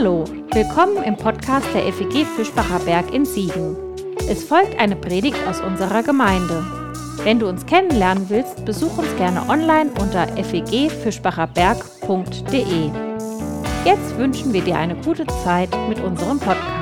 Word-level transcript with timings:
Hallo, 0.00 0.22
willkommen 0.52 1.02
im 1.02 1.16
Podcast 1.16 1.66
der 1.74 1.92
FEG 1.92 2.24
Fischbacher 2.24 2.78
Berg 2.78 3.12
in 3.12 3.24
Siegen. 3.24 3.76
Es 4.28 4.44
folgt 4.44 4.78
eine 4.78 4.94
Predigt 4.94 5.38
aus 5.48 5.60
unserer 5.60 6.04
Gemeinde. 6.04 6.64
Wenn 7.24 7.40
du 7.40 7.48
uns 7.48 7.66
kennenlernen 7.66 8.30
willst, 8.30 8.64
besuch 8.64 8.96
uns 8.96 9.08
gerne 9.16 9.42
online 9.48 9.90
unter 10.00 10.28
fegfischbacherberg.de. 10.28 12.90
Jetzt 13.84 14.16
wünschen 14.16 14.52
wir 14.52 14.62
dir 14.62 14.76
eine 14.76 14.94
gute 14.94 15.26
Zeit 15.42 15.70
mit 15.88 15.98
unserem 15.98 16.38
Podcast. 16.38 16.77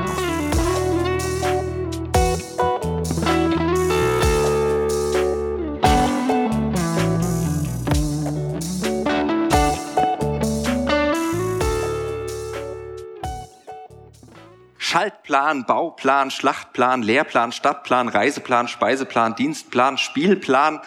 Schaltplan, 14.96 15.67
Bauplan, 15.67 16.31
Schlachtplan, 16.31 17.03
Lehrplan, 17.03 17.53
Stadtplan, 17.53 18.09
Reiseplan, 18.09 18.67
Speiseplan, 18.67 19.37
Dienstplan, 19.37 19.99
Spielplan. 19.99 20.81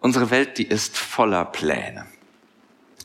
Unsere 0.00 0.32
Welt, 0.32 0.58
die 0.58 0.66
ist 0.66 0.98
voller 0.98 1.44
Pläne. 1.44 2.06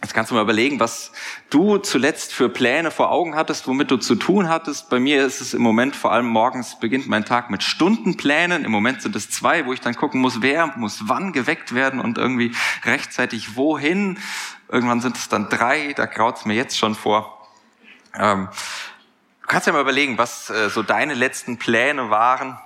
Jetzt 0.02 0.16
kannst 0.16 0.32
du 0.32 0.36
mal 0.36 0.42
überlegen, 0.42 0.80
was 0.80 1.12
du 1.52 1.78
zuletzt 1.78 2.34
für 2.34 2.50
Pläne 2.50 2.90
vor 2.90 3.12
Augen 3.12 3.36
hattest, 3.36 3.68
womit 3.68 3.92
du 3.92 3.98
zu 3.98 4.16
tun 4.16 4.50
hattest. 4.50 4.90
Bei 4.90 5.00
mir 5.00 5.24
ist 5.24 5.42
es 5.42 5.54
im 5.54 5.62
Moment 5.62 5.96
vor 5.96 6.12
allem 6.12 6.26
morgens 6.26 6.80
beginnt 6.80 7.08
mein 7.08 7.26
Tag 7.26 7.52
mit 7.52 7.62
Stundenplänen. 7.62 8.66
Im 8.66 8.72
Moment 8.72 9.04
sind 9.04 9.16
es 9.16 9.30
zwei, 9.30 9.68
wo 9.68 9.74
ich 9.74 9.82
dann 9.82 9.94
gucken 9.94 10.22
muss, 10.22 10.42
wer 10.42 10.74
muss 10.76 11.02
wann 11.08 11.34
geweckt 11.34 11.76
werden 11.76 12.00
und 12.00 12.18
irgendwie 12.18 12.52
rechtzeitig 12.84 13.58
wohin. 13.58 14.18
Irgendwann 14.70 15.02
sind 15.02 15.18
es 15.18 15.30
dann 15.30 15.50
drei, 15.50 15.94
da 15.94 16.08
graut's 16.08 16.46
mir 16.46 16.56
jetzt 16.56 16.80
schon 16.80 16.96
vor. 16.96 17.48
Ähm, 18.18 18.50
kannst 19.56 19.68
ja 19.68 19.72
mal 19.72 19.80
überlegen, 19.80 20.18
was 20.18 20.50
äh, 20.50 20.70
so 20.70 20.84
deine 20.84 21.14
letzten 21.14 21.58
Pläne 21.58 22.10
waren. 22.10 22.60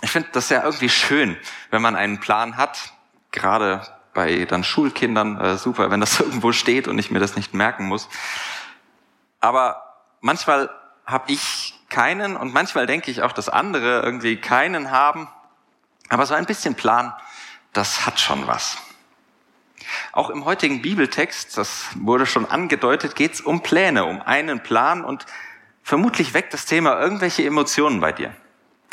Ich 0.00 0.10
finde 0.10 0.30
das 0.32 0.48
ja 0.48 0.64
irgendwie 0.64 0.88
schön, 0.88 1.36
wenn 1.68 1.82
man 1.82 1.96
einen 1.96 2.18
Plan 2.18 2.56
hat, 2.56 2.94
gerade 3.30 3.82
bei 4.14 4.46
dann 4.46 4.64
Schulkindern 4.64 5.38
äh, 5.38 5.58
super, 5.58 5.90
wenn 5.90 6.00
das 6.00 6.18
irgendwo 6.20 6.52
steht 6.52 6.88
und 6.88 6.98
ich 6.98 7.10
mir 7.10 7.18
das 7.18 7.36
nicht 7.36 7.52
merken 7.52 7.84
muss. 7.84 8.08
Aber 9.40 9.98
manchmal 10.22 10.70
habe 11.04 11.30
ich 11.30 11.74
keinen 11.90 12.38
und 12.38 12.54
manchmal 12.54 12.86
denke 12.86 13.10
ich 13.10 13.20
auch, 13.20 13.32
dass 13.32 13.50
andere 13.50 14.00
irgendwie 14.00 14.40
keinen 14.40 14.90
haben. 14.90 15.28
Aber 16.08 16.24
so 16.24 16.32
ein 16.32 16.46
bisschen 16.46 16.74
Plan, 16.74 17.12
das 17.74 18.06
hat 18.06 18.18
schon 18.18 18.46
was. 18.46 18.78
Auch 20.12 20.30
im 20.30 20.46
heutigen 20.46 20.80
Bibeltext, 20.80 21.58
das 21.58 21.84
wurde 21.96 22.24
schon 22.24 22.46
angedeutet, 22.46 23.14
geht 23.14 23.34
es 23.34 23.42
um 23.42 23.62
Pläne, 23.62 24.06
um 24.06 24.22
einen 24.22 24.62
Plan 24.62 25.04
und 25.04 25.26
Vermutlich 25.88 26.34
weckt 26.34 26.52
das 26.52 26.66
Thema 26.66 27.00
irgendwelche 27.00 27.46
Emotionen 27.46 28.00
bei 28.00 28.12
dir. 28.12 28.30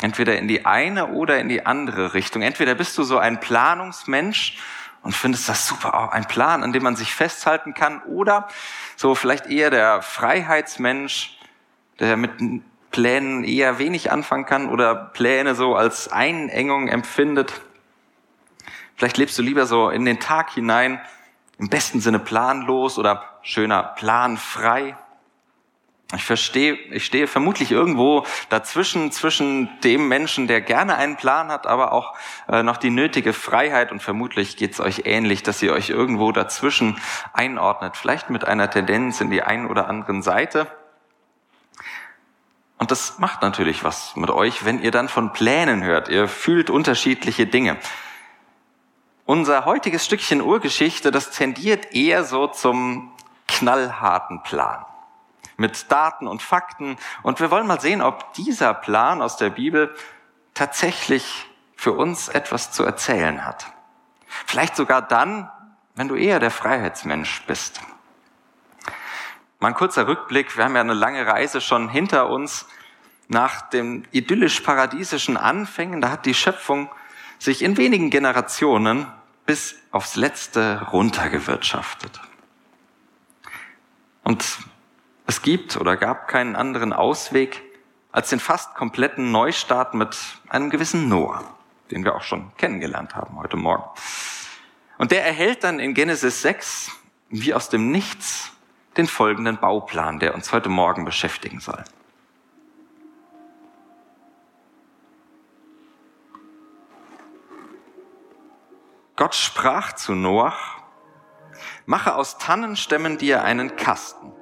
Entweder 0.00 0.38
in 0.38 0.48
die 0.48 0.64
eine 0.64 1.08
oder 1.08 1.38
in 1.38 1.50
die 1.50 1.66
andere 1.66 2.14
Richtung. 2.14 2.40
Entweder 2.40 2.74
bist 2.74 2.96
du 2.96 3.02
so 3.02 3.18
ein 3.18 3.38
Planungsmensch 3.38 4.56
und 5.02 5.14
findest 5.14 5.46
das 5.46 5.68
super, 5.68 5.92
auch 5.92 6.12
ein 6.12 6.24
Plan, 6.24 6.62
an 6.62 6.72
dem 6.72 6.82
man 6.82 6.96
sich 6.96 7.14
festhalten 7.14 7.74
kann, 7.74 8.00
oder 8.04 8.48
so 8.96 9.14
vielleicht 9.14 9.44
eher 9.44 9.68
der 9.68 10.00
Freiheitsmensch, 10.00 11.38
der 12.00 12.16
mit 12.16 12.30
Plänen 12.92 13.44
eher 13.44 13.78
wenig 13.78 14.10
anfangen 14.10 14.46
kann 14.46 14.70
oder 14.70 14.94
Pläne 14.94 15.54
so 15.54 15.74
als 15.74 16.10
Einengung 16.10 16.88
empfindet. 16.88 17.60
Vielleicht 18.96 19.18
lebst 19.18 19.36
du 19.36 19.42
lieber 19.42 19.66
so 19.66 19.90
in 19.90 20.06
den 20.06 20.18
Tag 20.18 20.54
hinein, 20.54 20.98
im 21.58 21.68
besten 21.68 22.00
Sinne 22.00 22.20
planlos 22.20 22.98
oder 22.98 23.22
schöner 23.42 23.82
planfrei. 23.82 24.96
Ich 26.14 26.24
verstehe, 26.24 26.74
ich 26.74 27.04
stehe 27.04 27.26
vermutlich 27.26 27.72
irgendwo 27.72 28.24
dazwischen, 28.48 29.10
zwischen 29.10 29.68
dem 29.80 30.06
Menschen, 30.06 30.46
der 30.46 30.60
gerne 30.60 30.94
einen 30.94 31.16
Plan 31.16 31.48
hat, 31.48 31.66
aber 31.66 31.92
auch 31.92 32.14
äh, 32.48 32.62
noch 32.62 32.76
die 32.76 32.90
nötige 32.90 33.32
Freiheit 33.32 33.90
und 33.90 34.00
vermutlich 34.00 34.56
geht 34.56 34.72
es 34.72 34.80
euch 34.80 35.02
ähnlich, 35.04 35.42
dass 35.42 35.60
ihr 35.62 35.72
euch 35.72 35.90
irgendwo 35.90 36.30
dazwischen 36.30 37.00
einordnet, 37.32 37.96
vielleicht 37.96 38.30
mit 38.30 38.44
einer 38.44 38.70
Tendenz 38.70 39.20
in 39.20 39.30
die 39.30 39.42
einen 39.42 39.66
oder 39.66 39.88
anderen 39.88 40.22
Seite. 40.22 40.68
Und 42.78 42.92
das 42.92 43.18
macht 43.18 43.42
natürlich 43.42 43.82
was 43.82 44.14
mit 44.14 44.30
euch, 44.30 44.64
wenn 44.64 44.80
ihr 44.80 44.92
dann 44.92 45.08
von 45.08 45.32
Plänen 45.32 45.82
hört. 45.82 46.08
Ihr 46.08 46.28
fühlt 46.28 46.70
unterschiedliche 46.70 47.46
Dinge. 47.46 47.78
Unser 49.24 49.64
heutiges 49.64 50.04
Stückchen 50.04 50.40
Urgeschichte, 50.40 51.10
das 51.10 51.32
tendiert 51.32 51.92
eher 51.96 52.22
so 52.22 52.46
zum 52.46 53.10
knallharten 53.48 54.44
Plan 54.44 54.84
mit 55.56 55.90
Daten 55.90 56.26
und 56.26 56.42
Fakten. 56.42 56.96
Und 57.22 57.40
wir 57.40 57.50
wollen 57.50 57.66
mal 57.66 57.80
sehen, 57.80 58.02
ob 58.02 58.32
dieser 58.34 58.74
Plan 58.74 59.22
aus 59.22 59.36
der 59.36 59.50
Bibel 59.50 59.94
tatsächlich 60.54 61.46
für 61.76 61.92
uns 61.92 62.28
etwas 62.28 62.72
zu 62.72 62.84
erzählen 62.84 63.44
hat. 63.44 63.66
Vielleicht 64.46 64.76
sogar 64.76 65.02
dann, 65.02 65.50
wenn 65.94 66.08
du 66.08 66.16
eher 66.16 66.40
der 66.40 66.50
Freiheitsmensch 66.50 67.42
bist. 67.46 67.80
Mal 69.60 69.68
ein 69.68 69.74
kurzer 69.74 70.06
Rückblick. 70.06 70.56
Wir 70.56 70.64
haben 70.64 70.74
ja 70.74 70.82
eine 70.82 70.94
lange 70.94 71.26
Reise 71.26 71.60
schon 71.60 71.88
hinter 71.88 72.28
uns 72.28 72.66
nach 73.28 73.62
den 73.62 74.06
idyllisch-paradiesischen 74.12 75.36
Anfängen. 75.36 76.00
Da 76.00 76.10
hat 76.10 76.26
die 76.26 76.34
Schöpfung 76.34 76.90
sich 77.38 77.62
in 77.62 77.76
wenigen 77.76 78.10
Generationen 78.10 79.06
bis 79.46 79.76
aufs 79.90 80.16
Letzte 80.16 80.86
runtergewirtschaftet. 80.92 82.20
Und 84.24 84.58
es 85.26 85.42
gibt 85.42 85.76
oder 85.76 85.96
gab 85.96 86.28
keinen 86.28 86.56
anderen 86.56 86.92
Ausweg 86.92 87.62
als 88.12 88.30
den 88.30 88.40
fast 88.40 88.74
kompletten 88.74 89.32
Neustart 89.32 89.94
mit 89.94 90.16
einem 90.48 90.70
gewissen 90.70 91.08
Noah, 91.08 91.44
den 91.90 92.04
wir 92.04 92.14
auch 92.14 92.22
schon 92.22 92.52
kennengelernt 92.56 93.14
haben 93.14 93.36
heute 93.38 93.56
Morgen. 93.56 93.84
Und 94.98 95.10
der 95.10 95.26
erhält 95.26 95.64
dann 95.64 95.80
in 95.80 95.94
Genesis 95.94 96.42
6 96.42 96.92
wie 97.28 97.52
aus 97.52 97.68
dem 97.68 97.90
Nichts 97.90 98.52
den 98.96 99.06
folgenden 99.06 99.58
Bauplan, 99.58 100.20
der 100.20 100.34
uns 100.34 100.52
heute 100.52 100.68
Morgen 100.68 101.04
beschäftigen 101.04 101.60
soll. 101.60 101.84
Gott 109.16 109.34
sprach 109.34 109.94
zu 109.94 110.14
Noach, 110.14 110.78
mache 111.84 112.14
aus 112.14 112.38
Tannenstämmen 112.38 113.18
dir 113.18 113.42
einen 113.42 113.76
Kasten 113.76 114.35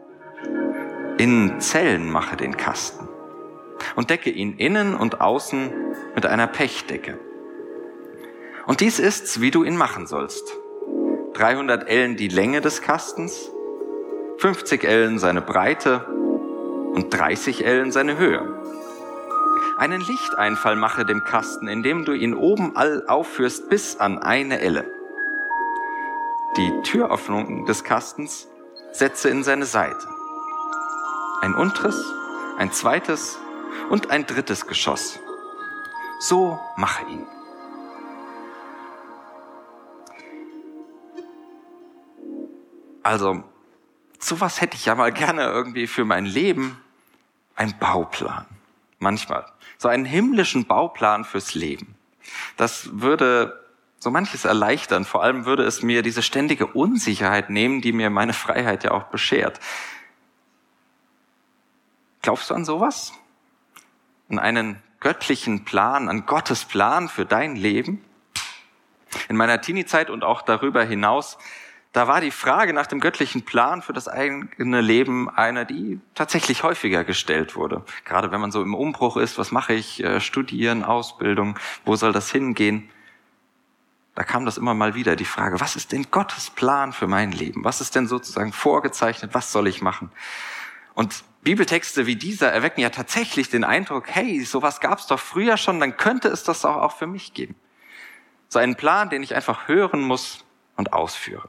in 1.18 1.60
Zellen 1.60 2.10
mache 2.10 2.36
den 2.36 2.56
Kasten 2.56 3.08
und 3.94 4.10
decke 4.10 4.30
ihn 4.30 4.56
innen 4.56 4.94
und 4.94 5.20
außen 5.20 5.72
mit 6.14 6.26
einer 6.26 6.46
Pechdecke. 6.46 7.18
Und 8.66 8.80
dies 8.80 8.98
ist's, 8.98 9.40
wie 9.40 9.50
du 9.50 9.62
ihn 9.62 9.76
machen 9.76 10.06
sollst. 10.06 10.56
300 11.34 11.88
Ellen 11.88 12.16
die 12.16 12.28
Länge 12.28 12.60
des 12.60 12.82
Kastens, 12.82 13.50
50 14.38 14.84
Ellen 14.84 15.18
seine 15.18 15.42
Breite 15.42 16.06
und 16.94 17.10
30 17.10 17.64
Ellen 17.64 17.92
seine 17.92 18.18
Höhe. 18.18 18.62
Einen 19.76 20.00
Lichteinfall 20.00 20.76
mache 20.76 21.04
dem 21.04 21.24
Kasten, 21.24 21.68
indem 21.68 22.04
du 22.04 22.12
ihn 22.12 22.34
oben 22.34 22.76
all 22.76 23.04
aufführst 23.08 23.68
bis 23.68 23.96
an 23.98 24.18
eine 24.18 24.60
Elle. 24.60 24.84
Die 26.56 26.72
Türöffnung 26.84 27.66
des 27.66 27.82
Kastens 27.82 28.48
setze 28.92 29.28
in 29.28 29.42
seine 29.42 29.66
Seite 29.66 30.13
ein 31.44 31.54
unteres, 31.54 32.02
ein 32.56 32.72
zweites 32.72 33.38
und 33.90 34.10
ein 34.10 34.26
drittes 34.26 34.66
Geschoss. 34.66 35.20
So 36.18 36.58
mache 36.76 37.04
ihn. 37.06 37.26
Also, 43.02 43.44
sowas 44.18 44.62
hätte 44.62 44.76
ich 44.76 44.86
ja 44.86 44.94
mal 44.94 45.12
gerne 45.12 45.42
irgendwie 45.42 45.86
für 45.86 46.06
mein 46.06 46.24
Leben. 46.24 46.80
Ein 47.56 47.78
Bauplan. 47.78 48.46
Manchmal. 48.98 49.44
So 49.76 49.88
einen 49.88 50.06
himmlischen 50.06 50.64
Bauplan 50.64 51.26
fürs 51.26 51.54
Leben. 51.54 51.94
Das 52.56 52.88
würde 53.00 53.62
so 53.98 54.10
manches 54.10 54.46
erleichtern. 54.46 55.04
Vor 55.04 55.22
allem 55.22 55.44
würde 55.44 55.64
es 55.64 55.82
mir 55.82 56.00
diese 56.00 56.22
ständige 56.22 56.68
Unsicherheit 56.68 57.50
nehmen, 57.50 57.82
die 57.82 57.92
mir 57.92 58.08
meine 58.08 58.32
Freiheit 58.32 58.82
ja 58.82 58.92
auch 58.92 59.04
beschert. 59.04 59.60
Glaubst 62.24 62.48
du 62.48 62.54
an 62.54 62.64
sowas? 62.64 63.12
An 64.30 64.38
einen 64.38 64.82
göttlichen 64.98 65.66
Plan, 65.66 66.08
an 66.08 66.24
Gottes 66.24 66.64
Plan 66.64 67.10
für 67.10 67.26
dein 67.26 67.54
Leben? 67.54 68.02
In 69.28 69.36
meiner 69.36 69.60
Teenie-Zeit 69.60 70.08
und 70.08 70.24
auch 70.24 70.40
darüber 70.40 70.82
hinaus, 70.84 71.36
da 71.92 72.08
war 72.08 72.22
die 72.22 72.30
Frage 72.30 72.72
nach 72.72 72.86
dem 72.86 73.00
göttlichen 73.00 73.44
Plan 73.44 73.82
für 73.82 73.92
das 73.92 74.08
eigene 74.08 74.80
Leben 74.80 75.28
eine, 75.28 75.66
die 75.66 76.00
tatsächlich 76.14 76.62
häufiger 76.62 77.04
gestellt 77.04 77.56
wurde. 77.56 77.84
Gerade 78.06 78.32
wenn 78.32 78.40
man 78.40 78.52
so 78.52 78.62
im 78.62 78.74
Umbruch 78.74 79.18
ist, 79.18 79.36
was 79.36 79.52
mache 79.52 79.74
ich, 79.74 80.02
äh, 80.02 80.18
studieren, 80.18 80.82
Ausbildung, 80.82 81.58
wo 81.84 81.94
soll 81.94 82.14
das 82.14 82.32
hingehen? 82.32 82.88
Da 84.14 84.24
kam 84.24 84.46
das 84.46 84.56
immer 84.56 84.72
mal 84.72 84.94
wieder, 84.94 85.14
die 85.14 85.26
Frage, 85.26 85.60
was 85.60 85.76
ist 85.76 85.92
denn 85.92 86.06
Gottes 86.10 86.48
Plan 86.48 86.94
für 86.94 87.06
mein 87.06 87.32
Leben? 87.32 87.64
Was 87.64 87.82
ist 87.82 87.94
denn 87.94 88.06
sozusagen 88.06 88.54
vorgezeichnet? 88.54 89.34
Was 89.34 89.52
soll 89.52 89.66
ich 89.66 89.82
machen? 89.82 90.10
Und 90.94 91.24
Bibeltexte 91.42 92.06
wie 92.06 92.16
dieser 92.16 92.52
erwecken 92.52 92.80
ja 92.80 92.90
tatsächlich 92.90 93.50
den 93.50 93.64
Eindruck, 93.64 94.08
hey, 94.08 94.42
sowas 94.44 94.80
gab 94.80 94.98
es 94.98 95.06
doch 95.06 95.20
früher 95.20 95.56
schon, 95.56 95.80
dann 95.80 95.96
könnte 95.96 96.28
es 96.28 96.42
das 96.42 96.64
auch, 96.64 96.76
auch 96.76 96.96
für 96.96 97.06
mich 97.06 97.34
geben. 97.34 97.54
So 98.48 98.58
einen 98.58 98.76
Plan, 98.76 99.10
den 99.10 99.22
ich 99.22 99.34
einfach 99.34 99.68
hören 99.68 100.00
muss 100.00 100.44
und 100.76 100.92
ausführe. 100.92 101.48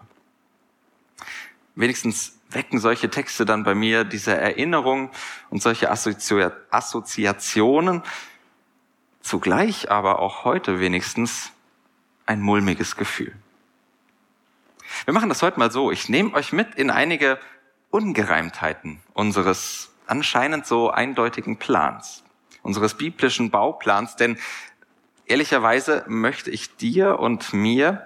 Wenigstens 1.76 2.40
wecken 2.50 2.80
solche 2.80 3.10
Texte 3.10 3.46
dann 3.46 3.64
bei 3.64 3.76
mir 3.76 4.04
diese 4.04 4.36
Erinnerung 4.36 5.12
und 5.50 5.62
solche 5.62 5.92
Assoziationen, 5.92 8.04
zugleich 9.22 9.92
aber 9.92 10.20
auch 10.20 10.46
heute 10.46 10.80
wenigstens 10.80 11.52
ein 12.26 12.42
mulmiges 12.42 12.96
Gefühl. 12.96 13.36
Wir 15.06 15.14
machen 15.14 15.30
das 15.30 15.42
heute 15.42 15.60
mal 15.60 15.72
so. 15.72 15.92
Ich 15.92 16.10
nehme 16.10 16.34
euch 16.34 16.54
mit 16.54 16.76
in 16.76 16.90
einige 16.90 17.40
Ungereimtheiten 17.96 19.00
unseres 19.14 19.90
anscheinend 20.06 20.66
so 20.66 20.92
eindeutigen 20.92 21.56
Plans, 21.56 22.26
unseres 22.62 22.96
biblischen 22.96 23.52
Bauplans, 23.52 24.18
denn 24.18 24.38
ehrlicherweise 25.28 26.04
möchte 26.10 26.52
ich 26.52 26.76
dir 26.76 27.20
und 27.20 27.54
mir 27.54 28.06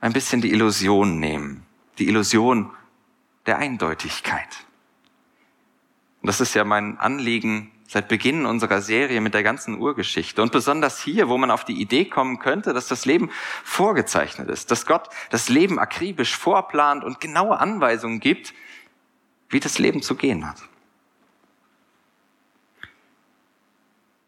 ein 0.00 0.14
bisschen 0.14 0.40
die 0.40 0.50
Illusion 0.50 1.20
nehmen, 1.20 1.66
die 1.98 2.08
Illusion 2.08 2.70
der 3.44 3.58
Eindeutigkeit. 3.58 4.64
Und 6.22 6.28
das 6.28 6.40
ist 6.40 6.54
ja 6.54 6.64
mein 6.64 6.96
Anliegen 6.96 7.70
seit 7.88 8.08
Beginn 8.08 8.46
unserer 8.46 8.80
Serie 8.80 9.20
mit 9.20 9.34
der 9.34 9.42
ganzen 9.42 9.78
Urgeschichte. 9.78 10.40
Und 10.40 10.50
besonders 10.50 10.98
hier, 10.98 11.28
wo 11.28 11.36
man 11.36 11.50
auf 11.50 11.66
die 11.66 11.78
Idee 11.78 12.06
kommen 12.06 12.38
könnte, 12.38 12.72
dass 12.72 12.88
das 12.88 13.04
Leben 13.04 13.30
vorgezeichnet 13.64 14.48
ist, 14.48 14.70
dass 14.70 14.86
Gott 14.86 15.10
das 15.28 15.50
Leben 15.50 15.78
akribisch 15.78 16.34
vorplant 16.34 17.04
und 17.04 17.20
genaue 17.20 17.60
Anweisungen 17.60 18.20
gibt, 18.20 18.54
wie 19.50 19.60
das 19.60 19.78
Leben 19.78 20.02
zu 20.02 20.14
gehen 20.14 20.48
hat. 20.48 20.62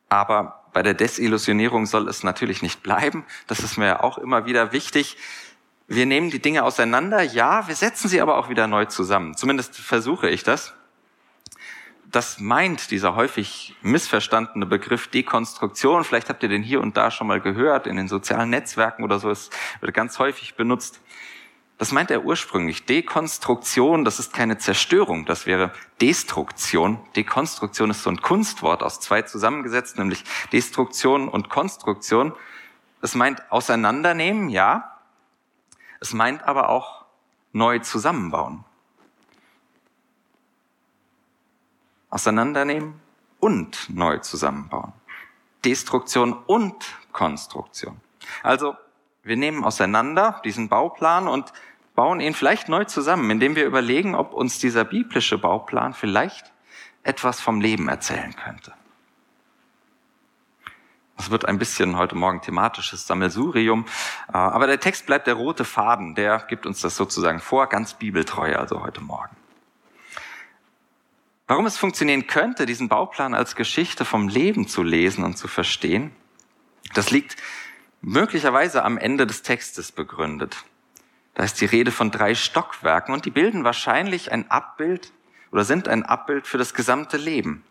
Aber 0.09 0.65
bei 0.73 0.83
der 0.83 0.95
Desillusionierung 0.95 1.87
soll 1.87 2.09
es 2.09 2.23
natürlich 2.23 2.61
nicht 2.61 2.83
bleiben. 2.83 3.25
Das 3.47 3.61
ist 3.61 3.79
mir 3.79 4.05
auch 4.05 4.19
immer 4.19 4.45
wieder 4.47 4.73
wichtig. 4.73 5.17
Wir 5.87 6.07
nehmen 6.07 6.31
die 6.31 6.41
Dinge 6.41 6.65
auseinander, 6.65 7.23
ja, 7.23 7.67
wir 7.67 7.75
setzen 7.75 8.09
sie 8.09 8.21
aber 8.21 8.37
auch 8.37 8.49
wieder 8.49 8.67
neu 8.67 8.85
zusammen. 8.87 9.37
Zumindest 9.37 9.77
versuche 9.77 10.29
ich 10.29 10.43
das 10.43 10.75
das 12.13 12.39
meint 12.39 12.91
dieser 12.91 13.17
häufig 13.17 13.75
missverstandene 13.81 14.67
Begriff 14.67 15.09
Dekonstruktion. 15.09 16.05
Vielleicht 16.05 16.29
habt 16.29 16.43
ihr 16.43 16.51
den 16.51 16.63
hier 16.63 16.83
und 16.83 16.97
da 16.99 17.11
schon 17.11 17.27
mal 17.27 17.41
gehört, 17.41 17.87
in 17.87 17.97
den 17.97 18.07
sozialen 18.07 18.51
Netzwerken 18.51 19.03
oder 19.03 19.19
so, 19.19 19.31
es 19.31 19.49
wird 19.81 19.95
ganz 19.95 20.19
häufig 20.19 20.55
benutzt. 20.55 21.01
Das 21.83 21.91
meint 21.91 22.13
er 22.13 22.25
ursprünglich. 22.25 22.85
Dekonstruktion, 22.85 24.05
das 24.05 24.21
ist 24.21 24.33
keine 24.33 24.57
Zerstörung, 24.57 25.27
das 25.27 25.47
wäre 25.47 25.73
Destruktion. 26.01 27.01
Dekonstruktion 27.17 27.91
ist 27.91 28.05
so 28.05 28.11
ein 28.11 28.23
Kunstwort 28.23 28.85
aus 28.85 29.01
zwei 29.01 29.23
zusammengesetzt, 29.23 29.99
nämlich 29.99 30.23
Destruktion 30.53 31.29
und 31.29 31.49
Konstruktion. 31.49 32.35
Es 33.01 33.17
meint 33.17 33.51
auseinandernehmen, 33.51 34.49
ja. 34.49 34.97
Es 35.99 36.13
meint 36.13 36.45
aber 36.45 36.69
auch 36.69 37.05
neu 37.53 37.81
zusammenbauen. 37.81 38.65
auseinandernehmen 42.11 43.01
und 43.41 43.91
neu 43.91 44.19
zusammenbauen. 44.19 44.93
Destruktion 45.65 46.33
und 46.47 46.77
Konstruktion. 47.11 48.01
Also 48.45 48.77
wir 49.25 49.37
nehmen 49.37 49.65
auseinander 49.65 50.41
diesen 50.45 50.69
Bauplan 50.69 51.29
und 51.29 51.53
bauen 51.95 52.21
ihn 52.21 52.35
vielleicht 52.35 52.69
neu 52.69 52.85
zusammen, 52.85 53.31
indem 53.31 53.57
wir 53.57 53.67
überlegen, 53.67 54.15
ob 54.15 54.33
uns 54.33 54.59
dieser 54.59 54.85
biblische 54.85 55.39
Bauplan 55.39 55.95
vielleicht 55.95 56.53
etwas 57.03 57.41
vom 57.41 57.61
Leben 57.61 57.89
erzählen 57.89 58.35
könnte. 58.37 58.73
Das 61.17 61.31
wird 61.31 61.45
ein 61.45 61.59
bisschen 61.59 61.97
heute 61.97 62.17
Morgen 62.17 62.41
thematisches 62.41 63.07
Sammelsurium, 63.07 63.87
äh, 64.29 64.37
aber 64.37 64.67
der 64.67 64.81
Text 64.81 65.07
bleibt 65.07 65.27
der 65.27 65.35
rote 65.35 65.65
Faden, 65.65 66.15
der 66.15 66.39
gibt 66.49 66.67
uns 66.67 66.81
das 66.81 66.97
sozusagen 66.97 67.41
vor, 67.41 67.69
ganz 67.69 67.95
bibeltreu 67.95 68.57
also 68.57 68.83
heute 68.83 69.01
Morgen. 69.01 69.37
Warum 71.47 71.67
es 71.67 71.77
funktionieren 71.77 72.27
könnte, 72.27 72.67
diesen 72.67 72.89
Bauplan 72.89 73.35
als 73.35 73.57
Geschichte 73.57 74.05
vom 74.05 74.29
Leben 74.29 74.67
zu 74.69 74.83
lesen 74.83 75.23
und 75.23 75.37
zu 75.37 75.49
verstehen, 75.49 76.11
das 76.95 77.11
liegt 77.11 77.37
möglicherweise 78.01 78.85
am 78.85 78.99
Ende 78.99 79.27
des 79.27 79.43
Textes 79.43 79.93
begründet. 79.93 80.65
Da 81.35 81.45
ist 81.45 81.61
die 81.61 81.67
Rede 81.67 81.91
von 81.91 82.11
drei 82.11 82.35
Stockwerken 82.35 83.15
und 83.15 83.25
die 83.25 83.31
bilden 83.31 83.65
wahrscheinlich 83.65 84.33
ein 84.33 84.51
Abbild 84.51 85.13
oder 85.51 85.65
sind 85.65 85.89
ein 85.89 86.05
Abbild 86.05 86.47
für 86.47 86.59
das 86.59 86.75
gesamte 86.75 87.17
Leben, 87.17 87.65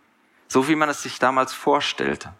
so 0.47 0.67
wie 0.67 0.75
man 0.75 0.89
es 0.89 1.03
sich 1.03 1.19
damals 1.19 1.53
vorstellte, 1.53 2.33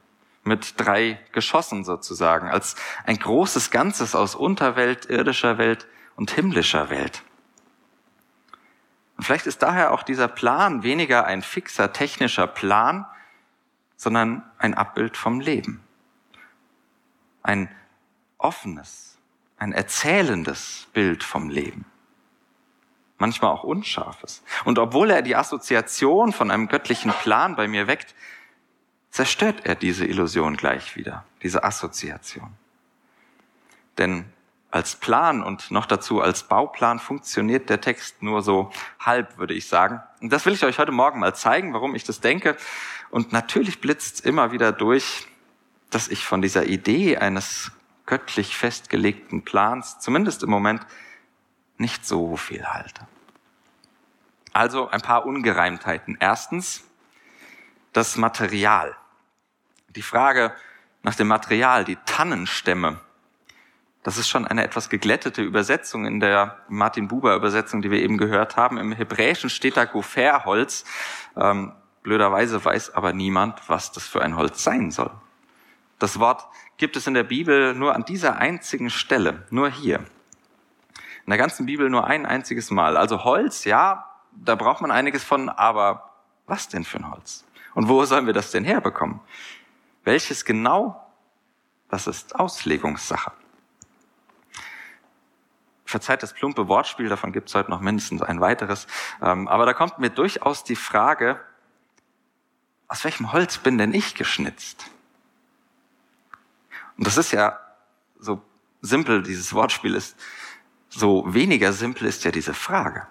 mit 0.44 0.76
drei 0.78 1.20
Geschossen 1.32 1.84
sozusagen, 1.84 2.50
als 2.50 2.76
ein 3.06 3.18
großes 3.18 3.72
Ganzes 3.72 4.16
aus 4.16 4.36
Unterwelt, 4.36 5.06
irdischer 5.06 5.58
Welt 5.58 5.88
und 6.16 6.32
himmlischer 6.32 6.90
Welt. 6.90 7.24
Und 9.18 9.26
vielleicht 9.26 9.46
ist 9.46 9.62
daher 9.62 9.92
auch 9.92 10.02
dieser 10.02 10.28
Plan 10.28 10.82
weniger 10.82 11.26
ein 11.26 11.44
fixer 11.44 11.94
technischer 11.94 12.48
Plan, 12.48 13.06
sondern 13.96 14.44
ein 14.58 14.74
Abbild 14.74 15.16
vom 15.16 15.40
Leben. 15.40 15.84
Ein 17.44 17.70
offenes, 18.40 19.11
ein 19.62 19.74
erzählendes 19.74 20.88
Bild 20.92 21.24
vom 21.24 21.50
Leben. 21.50 21.86
Manchmal 23.20 23.52
auch 23.52 23.64
unscharfes. 23.64 24.42
Und 24.66 24.80
obwohl 24.80 25.12
er 25.12 25.22
die 25.22 25.36
Assoziation 25.36 26.34
von 26.34 26.50
einem 26.50 26.68
göttlichen 26.68 27.12
Plan 27.12 27.56
bei 27.56 27.68
mir 27.68 27.86
weckt, 27.86 28.16
zerstört 29.12 29.62
er 29.64 29.76
diese 29.76 30.08
Illusion 30.08 30.58
gleich 30.58 30.96
wieder, 30.96 31.26
diese 31.44 31.64
Assoziation. 31.64 32.54
Denn 34.00 34.26
als 34.72 34.96
Plan 34.96 35.44
und 35.44 35.70
noch 35.70 35.86
dazu 35.86 36.22
als 36.22 36.42
Bauplan 36.48 36.98
funktioniert 36.98 37.70
der 37.70 37.82
Text 37.82 38.24
nur 38.24 38.42
so 38.42 38.72
halb, 39.00 39.38
würde 39.38 39.54
ich 39.54 39.68
sagen. 39.68 40.02
Und 40.22 40.34
das 40.34 40.48
will 40.48 40.54
ich 40.54 40.66
euch 40.66 40.80
heute 40.80 40.92
Morgen 40.92 41.20
mal 41.20 41.36
zeigen, 41.36 41.76
warum 41.76 41.94
ich 41.94 42.04
das 42.04 42.20
denke. 42.20 42.58
Und 43.12 43.32
natürlich 43.32 43.80
blitzt 43.80 44.26
immer 44.26 44.52
wieder 44.52 44.72
durch, 44.72 45.28
dass 45.92 46.08
ich 46.08 46.26
von 46.26 46.42
dieser 46.42 46.66
Idee 46.66 47.18
eines 47.18 47.72
göttlich 48.12 48.58
festgelegten 48.58 49.46
Plans, 49.46 50.00
zumindest 50.00 50.44
im 50.44 50.50
Moment, 50.50 50.86
nicht 51.78 52.06
so 52.06 52.36
viel 52.36 52.66
halte. 52.66 53.08
Also 54.52 54.90
ein 54.90 55.00
paar 55.00 55.26
Ungereimtheiten. 55.26 56.18
Erstens, 56.20 56.84
das 57.94 58.18
Material. 58.18 58.98
Die 59.88 60.02
Frage 60.02 60.54
nach 61.04 61.16
dem 61.16 61.30
Material, 61.30 61.86
die 61.86 61.96
Tannenstämme, 62.06 63.00
das 64.04 64.18
ist 64.18 64.28
schon 64.28 64.46
eine 64.46 64.66
etwas 64.66 64.90
geglättete 64.90 65.42
Übersetzung 65.42 66.06
in 66.06 66.20
der 66.20 66.58
Martin 66.68 67.08
Buber 67.08 67.34
Übersetzung, 67.34 67.82
die 67.82 67.92
wir 67.92 68.02
eben 68.02 68.18
gehört 68.18 68.58
haben. 68.58 68.78
Im 68.78 68.92
Hebräischen 68.92 69.50
steht 69.50 69.78
da 69.78 69.86
Gopherholz. 69.86 70.84
Ähm, 71.38 71.72
blöderweise 72.04 72.66
weiß 72.66 72.94
aber 72.94 73.14
niemand, 73.14 73.70
was 73.70 73.94
das 73.94 74.06
für 74.06 74.22
ein 74.22 74.36
Holz 74.36 74.66
sein 74.66 74.92
soll. 74.92 75.12
Das 76.02 76.20
Wort 76.20 76.48
gibt 76.78 76.96
es 76.96 77.06
in 77.06 77.14
der 77.14 77.22
Bibel 77.22 77.76
nur 77.76 77.94
an 77.94 78.04
dieser 78.04 78.38
einzigen 78.38 78.90
Stelle, 78.90 79.46
nur 79.52 79.70
hier. 79.70 80.00
In 80.00 81.30
der 81.30 81.38
ganzen 81.38 81.68
Bibel 81.68 81.92
nur 81.92 82.08
ein 82.08 82.26
einziges 82.26 82.72
Mal. 82.72 82.98
Also 82.98 83.24
Holz, 83.24 83.66
ja, 83.66 84.10
da 84.32 84.56
braucht 84.56 84.82
man 84.82 84.90
einiges 84.90 85.24
von, 85.24 85.48
aber 85.48 86.10
was 86.48 86.70
denn 86.70 86.86
für 86.86 86.98
ein 86.98 87.12
Holz? 87.12 87.46
Und 87.76 87.88
wo 87.88 88.04
sollen 88.06 88.26
wir 88.26 88.34
das 88.34 88.50
denn 88.50 88.66
herbekommen? 88.66 89.20
Welches 90.04 90.44
genau? 90.44 91.08
Das 91.88 92.08
ist 92.08 92.34
Auslegungssache. 92.36 93.32
Verzeiht 95.86 96.24
das 96.24 96.34
plumpe 96.34 96.68
Wortspiel, 96.68 97.10
davon 97.10 97.32
gibt 97.32 97.50
es 97.50 97.54
heute 97.54 97.70
noch 97.70 97.80
mindestens 97.80 98.24
ein 98.24 98.42
weiteres. 98.42 98.88
Ähm, 99.22 99.48
aber 99.48 99.68
da 99.68 99.74
kommt 99.74 100.00
mir 100.00 100.10
durchaus 100.10 100.64
die 100.64 100.76
Frage, 100.76 101.40
aus 102.88 103.04
welchem 103.04 103.32
Holz 103.34 103.60
bin 103.60 103.78
denn 103.78 103.94
ich 103.94 104.16
geschnitzt? 104.16 104.90
Und 107.02 107.08
das 107.08 107.18
ist 107.18 107.32
ja 107.32 107.60
so 108.20 108.44
simpel, 108.84 109.24
dieses 109.24 109.56
Wortspiel 109.56 109.96
ist, 109.96 110.16
so 110.88 111.24
weniger 111.34 111.74
simpel 111.74 112.06
ist 112.06 112.24
ja 112.26 112.30
diese 112.30 112.54
Frage. 112.54 113.08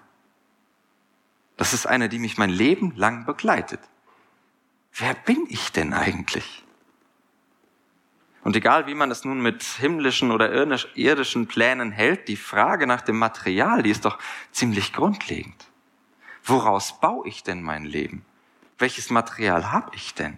Das 1.57 1.73
ist 1.73 1.85
eine, 1.85 2.07
die 2.07 2.17
mich 2.17 2.37
mein 2.37 2.51
Leben 2.51 2.95
lang 2.95 3.25
begleitet. 3.25 3.81
Wer 4.93 5.13
bin 5.13 5.45
ich 5.49 5.73
denn 5.73 5.91
eigentlich? 5.91 6.63
Und 8.45 8.55
egal, 8.55 8.87
wie 8.87 8.95
man 8.95 9.11
es 9.11 9.25
nun 9.25 9.41
mit 9.41 9.61
himmlischen 9.61 10.31
oder 10.31 10.53
irdischen 10.95 11.47
Plänen 11.47 11.91
hält, 11.91 12.29
die 12.29 12.37
Frage 12.37 12.87
nach 12.87 13.01
dem 13.01 13.19
Material, 13.19 13.83
die 13.83 13.91
ist 13.91 14.05
doch 14.05 14.19
ziemlich 14.53 14.93
grundlegend. 14.93 15.67
Woraus 16.45 16.97
baue 17.01 17.27
ich 17.27 17.43
denn 17.43 17.61
mein 17.61 17.83
Leben? 17.83 18.23
Welches 18.77 19.09
Material 19.09 19.73
habe 19.73 19.93
ich 19.97 20.13
denn? 20.13 20.37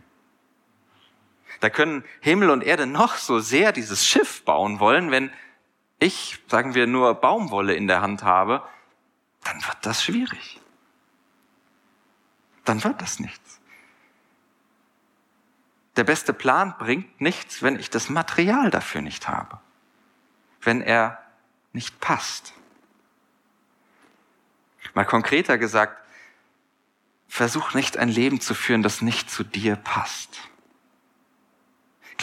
Da 1.63 1.70
können 1.70 2.03
Himmel 2.20 2.50
und 2.50 2.62
Erde 2.62 2.86
noch 2.86 3.15
so 3.15 3.39
sehr 3.39 3.72
dieses 3.72 4.05
Schiff 4.05 4.43
bauen 4.43 4.82
wollen, 4.82 5.12
wenn 5.12 5.32
ich, 5.98 6.43
sagen 6.50 6.74
wir, 6.74 6.88
nur 6.88 7.15
Baumwolle 7.15 7.74
in 7.74 7.88
der 7.88 8.01
Hand 8.01 8.24
habe, 8.24 8.67
dann 9.46 9.65
wird 9.65 9.77
das 9.84 10.03
schwierig. 10.03 10.60
dann 12.65 12.84
wird 12.84 13.01
das 13.01 13.22
nichts. 13.22 13.62
Der 15.96 16.03
beste 16.03 16.34
Plan 16.34 16.75
bringt 16.77 17.22
nichts, 17.22 17.63
wenn 17.63 17.79
ich 17.79 17.89
das 17.89 18.10
Material 18.10 18.70
dafür 18.70 19.00
nicht 19.00 19.29
habe, 19.29 19.62
wenn 20.63 20.82
er 20.82 21.24
nicht 21.72 22.01
passt. 22.01 22.53
Mal 24.93 25.05
konkreter 25.05 25.58
gesagt, 25.58 25.98
versuch 27.29 27.74
nicht 27.74 27.96
ein 27.96 28.10
Leben 28.10 28.41
zu 28.41 28.53
führen, 28.53 28.84
das 28.84 29.01
nicht 29.01 29.32
zu 29.32 29.46
dir 29.46 29.77
passt. 29.77 30.50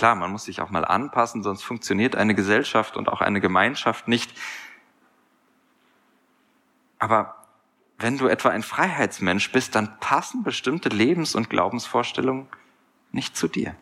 Klar, 0.00 0.14
man 0.14 0.32
muss 0.32 0.44
sich 0.44 0.62
auch 0.62 0.70
mal 0.70 0.86
anpassen, 0.86 1.42
sonst 1.42 1.62
funktioniert 1.62 2.16
eine 2.16 2.34
Gesellschaft 2.34 2.96
und 2.96 3.10
auch 3.10 3.20
eine 3.20 3.38
Gemeinschaft 3.38 4.08
nicht. 4.08 4.32
Aber 6.98 7.44
wenn 7.98 8.16
du 8.16 8.26
etwa 8.26 8.48
ein 8.48 8.62
Freiheitsmensch 8.62 9.52
bist, 9.52 9.74
dann 9.74 10.00
passen 10.00 10.42
bestimmte 10.42 10.88
Lebens- 10.88 11.34
und 11.34 11.50
Glaubensvorstellungen 11.50 12.48
nicht 13.12 13.36
zu 13.36 13.46
dir. 13.46 13.76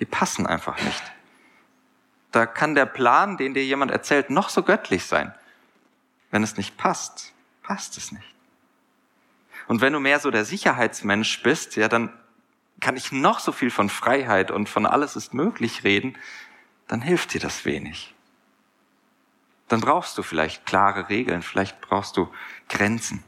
Die 0.00 0.06
passen 0.06 0.46
einfach 0.46 0.80
nicht. 0.82 1.02
Da 2.30 2.46
kann 2.46 2.74
der 2.74 2.86
Plan, 2.86 3.36
den 3.36 3.52
dir 3.52 3.66
jemand 3.66 3.90
erzählt, 3.90 4.30
noch 4.30 4.48
so 4.48 4.62
göttlich 4.62 5.04
sein. 5.04 5.34
Wenn 6.30 6.42
es 6.42 6.56
nicht 6.56 6.78
passt, 6.78 7.34
passt 7.62 7.98
es 7.98 8.12
nicht. 8.12 8.34
Und 9.68 9.82
wenn 9.82 9.92
du 9.92 10.00
mehr 10.00 10.20
so 10.20 10.30
der 10.30 10.46
Sicherheitsmensch 10.46 11.42
bist, 11.42 11.76
ja, 11.76 11.88
dann 11.88 12.18
kann 12.80 12.96
ich 12.96 13.12
noch 13.12 13.40
so 13.40 13.52
viel 13.52 13.70
von 13.70 13.88
Freiheit 13.88 14.50
und 14.50 14.68
von 14.68 14.86
alles 14.86 15.16
ist 15.16 15.34
möglich 15.34 15.84
reden, 15.84 16.16
dann 16.88 17.00
hilft 17.00 17.34
dir 17.34 17.40
das 17.40 17.64
wenig. 17.64 18.14
Dann 19.68 19.80
brauchst 19.80 20.16
du 20.18 20.22
vielleicht 20.22 20.66
klare 20.66 21.08
Regeln, 21.08 21.42
vielleicht 21.42 21.80
brauchst 21.80 22.16
du 22.16 22.32
Grenzen. 22.68 23.24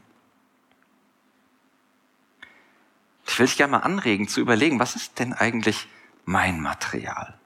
Ich 3.27 3.37
will 3.37 3.45
dich 3.45 3.57
gerne 3.57 3.71
mal 3.71 3.79
anregen 3.79 4.27
zu 4.27 4.39
überlegen, 4.39 4.79
was 4.79 4.95
ist 4.95 5.19
denn 5.19 5.33
eigentlich 5.33 5.87
mein 6.25 6.61
Material? 6.61 7.37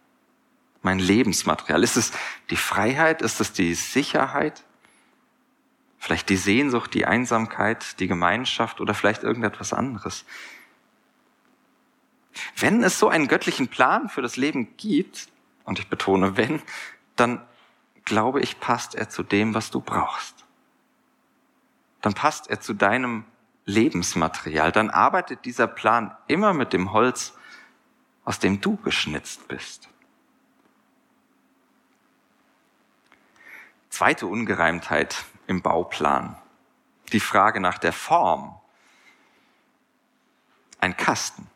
Mein 0.81 0.99
Lebensmaterial? 0.99 1.83
Ist 1.83 1.97
es 1.97 2.11
die 2.49 2.55
Freiheit? 2.55 3.21
Ist 3.21 3.41
es 3.41 3.53
die 3.53 3.73
Sicherheit? 3.73 4.63
Vielleicht 5.97 6.29
die 6.29 6.37
Sehnsucht, 6.37 6.93
die 6.93 7.05
Einsamkeit, 7.05 7.99
die 7.99 8.07
Gemeinschaft 8.07 8.81
oder 8.81 8.93
vielleicht 8.93 9.23
irgendetwas 9.23 9.73
anderes? 9.73 10.25
Wenn 12.57 12.83
es 12.83 12.99
so 12.99 13.09
einen 13.09 13.27
göttlichen 13.27 13.67
Plan 13.67 14.09
für 14.09 14.21
das 14.21 14.37
Leben 14.37 14.75
gibt, 14.77 15.29
und 15.65 15.79
ich 15.79 15.87
betone 15.87 16.37
wenn, 16.37 16.61
dann 17.15 17.45
glaube 18.05 18.41
ich, 18.41 18.59
passt 18.59 18.95
er 18.95 19.09
zu 19.09 19.23
dem, 19.23 19.53
was 19.53 19.71
du 19.71 19.79
brauchst. 19.79 20.43
Dann 22.01 22.13
passt 22.13 22.49
er 22.49 22.59
zu 22.59 22.73
deinem 22.73 23.23
Lebensmaterial. 23.65 24.71
Dann 24.71 24.89
arbeitet 24.89 25.45
dieser 25.45 25.67
Plan 25.67 26.15
immer 26.27 26.53
mit 26.53 26.73
dem 26.73 26.91
Holz, 26.91 27.33
aus 28.25 28.39
dem 28.39 28.59
du 28.59 28.75
geschnitzt 28.77 29.47
bist. 29.47 29.89
Zweite 33.89 34.27
Ungereimtheit 34.27 35.23
im 35.47 35.61
Bauplan. 35.61 36.35
Die 37.11 37.19
Frage 37.19 37.59
nach 37.59 37.77
der 37.77 37.93
Form. 37.93 38.59
Ein 40.79 40.97
Kasten. 40.97 41.47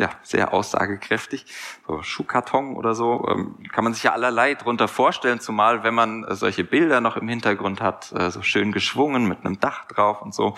Ja, 0.00 0.08
sehr 0.22 0.54
aussagekräftig. 0.54 1.44
So 1.86 2.02
Schuhkarton 2.02 2.74
oder 2.74 2.94
so, 2.94 3.26
ähm, 3.28 3.56
kann 3.70 3.84
man 3.84 3.92
sich 3.92 4.02
ja 4.02 4.12
allerlei 4.12 4.54
drunter 4.54 4.88
vorstellen, 4.88 5.40
zumal 5.40 5.82
wenn 5.82 5.94
man 5.94 6.24
äh, 6.24 6.34
solche 6.34 6.64
Bilder 6.64 7.02
noch 7.02 7.18
im 7.18 7.28
Hintergrund 7.28 7.82
hat, 7.82 8.10
äh, 8.12 8.30
so 8.30 8.40
schön 8.40 8.72
geschwungen 8.72 9.28
mit 9.28 9.44
einem 9.44 9.60
Dach 9.60 9.86
drauf 9.88 10.22
und 10.22 10.34
so. 10.34 10.56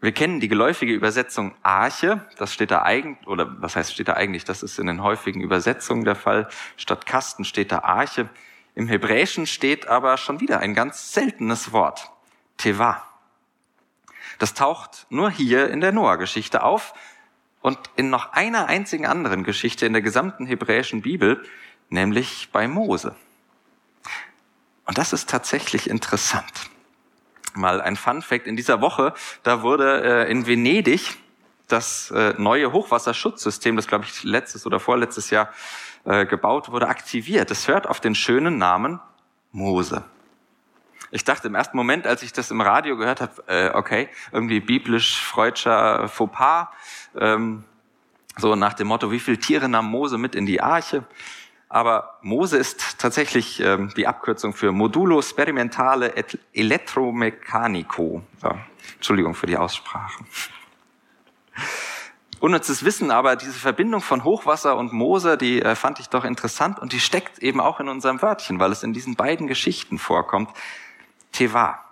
Wir 0.00 0.10
kennen 0.10 0.40
die 0.40 0.48
geläufige 0.48 0.92
Übersetzung 0.92 1.54
Arche, 1.62 2.26
das 2.38 2.52
steht 2.52 2.72
da 2.72 2.82
eigentlich, 2.82 3.28
oder 3.28 3.54
was 3.60 3.76
heißt 3.76 3.92
steht 3.92 4.08
da 4.08 4.14
eigentlich, 4.14 4.44
das 4.44 4.64
ist 4.64 4.80
in 4.80 4.88
den 4.88 5.02
häufigen 5.02 5.40
Übersetzungen 5.40 6.04
der 6.04 6.16
Fall. 6.16 6.48
Statt 6.76 7.06
Kasten 7.06 7.44
steht 7.44 7.70
da 7.70 7.80
Arche. 7.80 8.30
Im 8.74 8.88
Hebräischen 8.88 9.46
steht 9.46 9.86
aber 9.86 10.16
schon 10.16 10.40
wieder 10.40 10.58
ein 10.58 10.74
ganz 10.74 11.12
seltenes 11.12 11.72
Wort, 11.72 12.10
Teva. 12.56 13.09
Das 14.40 14.54
taucht 14.54 15.06
nur 15.10 15.30
hier 15.30 15.68
in 15.68 15.82
der 15.82 15.92
Noah-Geschichte 15.92 16.62
auf 16.62 16.94
und 17.60 17.78
in 17.96 18.08
noch 18.08 18.32
einer 18.32 18.68
einzigen 18.68 19.04
anderen 19.04 19.44
Geschichte 19.44 19.84
in 19.84 19.92
der 19.92 20.00
gesamten 20.00 20.46
hebräischen 20.46 21.02
Bibel, 21.02 21.44
nämlich 21.90 22.48
bei 22.50 22.66
Mose. 22.66 23.14
Und 24.86 24.96
das 24.96 25.12
ist 25.12 25.28
tatsächlich 25.28 25.90
interessant. 25.90 26.70
Mal 27.52 27.82
ein 27.82 27.96
Fun 27.96 28.22
Fact 28.22 28.46
in 28.46 28.56
dieser 28.56 28.80
Woche, 28.80 29.12
da 29.42 29.60
wurde 29.60 30.24
äh, 30.26 30.30
in 30.30 30.46
Venedig 30.46 31.18
das 31.68 32.10
äh, 32.10 32.32
neue 32.38 32.72
Hochwasserschutzsystem, 32.72 33.76
das 33.76 33.88
glaube 33.88 34.06
ich 34.06 34.24
letztes 34.24 34.64
oder 34.64 34.80
vorletztes 34.80 35.28
Jahr 35.28 35.52
äh, 36.06 36.24
gebaut 36.24 36.70
wurde, 36.70 36.88
aktiviert. 36.88 37.50
Es 37.50 37.68
hört 37.68 37.86
auf 37.86 38.00
den 38.00 38.14
schönen 38.14 38.56
Namen 38.56 39.00
Mose. 39.52 40.02
Ich 41.10 41.24
dachte 41.24 41.48
im 41.48 41.54
ersten 41.54 41.76
Moment, 41.76 42.06
als 42.06 42.22
ich 42.22 42.32
das 42.32 42.50
im 42.50 42.60
Radio 42.60 42.96
gehört 42.96 43.20
habe, 43.20 43.32
äh, 43.48 43.70
okay, 43.74 44.08
irgendwie 44.32 44.60
biblisch 44.60 45.20
freudscher 45.20 46.08
Fauxpas, 46.08 46.68
ähm, 47.18 47.64
so 48.36 48.54
nach 48.54 48.74
dem 48.74 48.88
Motto, 48.88 49.10
wie 49.10 49.18
viele 49.18 49.38
Tiere 49.38 49.68
nahm 49.68 49.90
Mose 49.90 50.18
mit 50.18 50.34
in 50.34 50.46
die 50.46 50.60
Arche? 50.60 51.04
Aber 51.68 52.18
Mose 52.22 52.56
ist 52.58 52.98
tatsächlich 52.98 53.60
ähm, 53.60 53.92
die 53.96 54.06
Abkürzung 54.06 54.52
für 54.52 54.72
Modulo 54.72 55.22
Sperimentale 55.22 56.12
Elettromeccanico. 56.52 58.22
So, 58.40 58.50
Entschuldigung 58.94 59.34
für 59.34 59.46
die 59.46 59.56
Aussprache. 59.56 60.24
Unnützes 62.40 62.84
Wissen, 62.84 63.10
aber 63.10 63.36
diese 63.36 63.58
Verbindung 63.58 64.00
von 64.00 64.24
Hochwasser 64.24 64.76
und 64.76 64.92
Mose, 64.92 65.36
die 65.36 65.60
äh, 65.60 65.74
fand 65.74 66.00
ich 66.00 66.08
doch 66.08 66.24
interessant 66.24 66.78
und 66.78 66.92
die 66.92 67.00
steckt 67.00 67.38
eben 67.40 67.60
auch 67.60 67.80
in 67.80 67.88
unserem 67.88 68.22
Wörtchen, 68.22 68.58
weil 68.58 68.72
es 68.72 68.82
in 68.82 68.92
diesen 68.92 69.14
beiden 69.14 69.46
Geschichten 69.46 69.98
vorkommt. 69.98 70.50
Teva. 71.32 71.84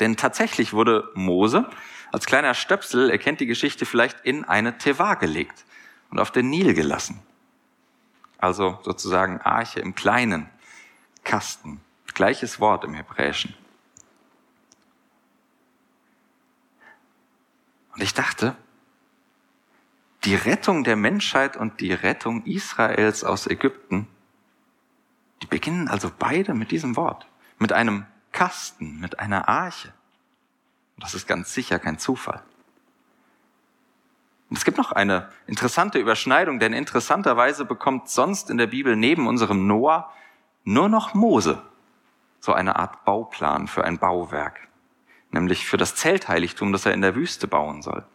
Denn 0.00 0.16
tatsächlich 0.16 0.72
wurde 0.72 1.10
Mose 1.14 1.68
als 2.12 2.26
kleiner 2.26 2.54
Stöpsel, 2.54 3.10
er 3.10 3.18
kennt 3.18 3.40
die 3.40 3.46
Geschichte 3.46 3.84
vielleicht, 3.84 4.20
in 4.24 4.44
eine 4.44 4.78
Teva 4.78 5.14
gelegt 5.14 5.64
und 6.10 6.18
auf 6.18 6.30
den 6.30 6.48
Nil 6.48 6.74
gelassen. 6.74 7.20
Also 8.38 8.78
sozusagen 8.82 9.40
Arche 9.40 9.80
im 9.80 9.94
kleinen 9.94 10.48
Kasten. 11.24 11.80
Gleiches 12.14 12.60
Wort 12.60 12.84
im 12.84 12.94
Hebräischen. 12.94 13.54
Und 17.94 18.02
ich 18.02 18.14
dachte, 18.14 18.56
die 20.24 20.34
Rettung 20.34 20.84
der 20.84 20.96
Menschheit 20.96 21.56
und 21.56 21.80
die 21.80 21.92
Rettung 21.92 22.44
Israels 22.44 23.24
aus 23.24 23.46
Ägypten, 23.46 24.08
die 25.42 25.46
beginnen 25.46 25.88
also 25.88 26.10
beide 26.16 26.54
mit 26.54 26.70
diesem 26.70 26.96
Wort, 26.96 27.26
mit 27.58 27.72
einem 27.72 28.06
Kasten, 28.38 29.00
mit 29.00 29.18
einer 29.18 29.48
Arche. 29.48 29.92
Das 30.96 31.12
ist 31.12 31.26
ganz 31.26 31.52
sicher 31.52 31.80
kein 31.80 31.98
Zufall. 31.98 32.40
Und 34.48 34.56
es 34.56 34.64
gibt 34.64 34.78
noch 34.78 34.92
eine 34.92 35.28
interessante 35.48 35.98
Überschneidung, 35.98 36.60
denn 36.60 36.72
interessanterweise 36.72 37.64
bekommt 37.64 38.08
sonst 38.08 38.48
in 38.48 38.56
der 38.56 38.68
Bibel 38.68 38.94
neben 38.94 39.26
unserem 39.26 39.66
Noah 39.66 40.12
nur 40.62 40.88
noch 40.88 41.14
Mose 41.14 41.60
so 42.38 42.52
eine 42.52 42.76
Art 42.76 43.04
Bauplan 43.04 43.66
für 43.66 43.82
ein 43.82 43.98
Bauwerk, 43.98 44.68
nämlich 45.32 45.66
für 45.66 45.76
das 45.76 45.96
Zeltheiligtum, 45.96 46.70
das 46.70 46.86
er 46.86 46.94
in 46.94 47.02
der 47.02 47.16
Wüste 47.16 47.48
bauen 47.48 47.82
soll. 47.82 48.06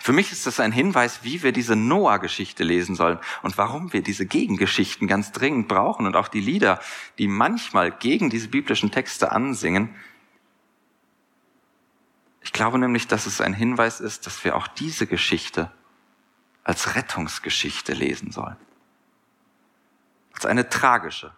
Für 0.00 0.12
mich 0.12 0.30
ist 0.30 0.46
das 0.46 0.60
ein 0.60 0.70
Hinweis, 0.70 1.24
wie 1.24 1.42
wir 1.42 1.52
diese 1.52 1.74
Noah-Geschichte 1.74 2.62
lesen 2.62 2.94
sollen 2.94 3.18
und 3.42 3.58
warum 3.58 3.92
wir 3.92 4.02
diese 4.02 4.26
Gegengeschichten 4.26 5.08
ganz 5.08 5.32
dringend 5.32 5.66
brauchen 5.66 6.06
und 6.06 6.14
auch 6.14 6.28
die 6.28 6.40
Lieder, 6.40 6.80
die 7.18 7.26
manchmal 7.26 7.90
gegen 7.90 8.30
diese 8.30 8.48
biblischen 8.48 8.92
Texte 8.92 9.32
ansingen. 9.32 9.94
Ich 12.42 12.52
glaube 12.52 12.78
nämlich, 12.78 13.08
dass 13.08 13.26
es 13.26 13.40
ein 13.40 13.54
Hinweis 13.54 14.00
ist, 14.00 14.26
dass 14.26 14.44
wir 14.44 14.56
auch 14.56 14.68
diese 14.68 15.06
Geschichte 15.06 15.72
als 16.62 16.94
Rettungsgeschichte 16.94 17.92
lesen 17.92 18.30
sollen. 18.30 18.56
Als 20.32 20.46
eine 20.46 20.68
tragische, 20.68 21.32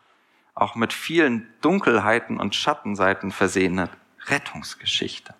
auch 0.54 0.74
mit 0.74 0.92
vielen 0.92 1.48
Dunkelheiten 1.62 2.38
und 2.38 2.54
Schattenseiten 2.54 3.32
versehene 3.32 3.88
Rettungsgeschichte. 4.26 5.34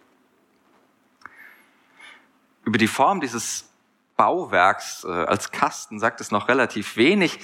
Über 2.64 2.78
die 2.78 2.88
Form 2.88 3.20
dieses 3.20 3.68
Bauwerks 4.16 5.04
äh, 5.04 5.08
als 5.08 5.50
Kasten 5.50 5.98
sagt 5.98 6.20
es 6.20 6.30
noch 6.30 6.48
relativ 6.48 6.96
wenig 6.96 7.40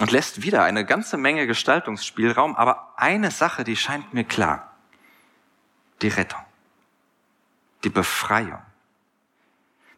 und 0.00 0.10
lässt 0.10 0.42
wieder 0.42 0.62
eine 0.64 0.84
ganze 0.84 1.16
Menge 1.16 1.46
Gestaltungsspielraum. 1.46 2.56
Aber 2.56 2.94
eine 2.96 3.30
Sache, 3.30 3.64
die 3.64 3.76
scheint 3.76 4.14
mir 4.14 4.24
klar. 4.24 4.76
Die 6.02 6.08
Rettung. 6.08 6.40
Die 7.84 7.90
Befreiung. 7.90 8.62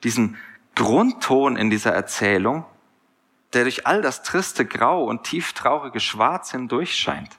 Diesen 0.04 0.38
Grundton 0.74 1.56
in 1.56 1.70
dieser 1.70 1.92
Erzählung, 1.92 2.64
der 3.52 3.64
durch 3.64 3.86
all 3.86 4.00
das 4.00 4.22
triste 4.22 4.64
Grau 4.64 5.04
und 5.04 5.24
tieftraurige 5.24 6.00
Schwarz 6.00 6.52
hindurch 6.52 6.96
scheint. 6.96 7.36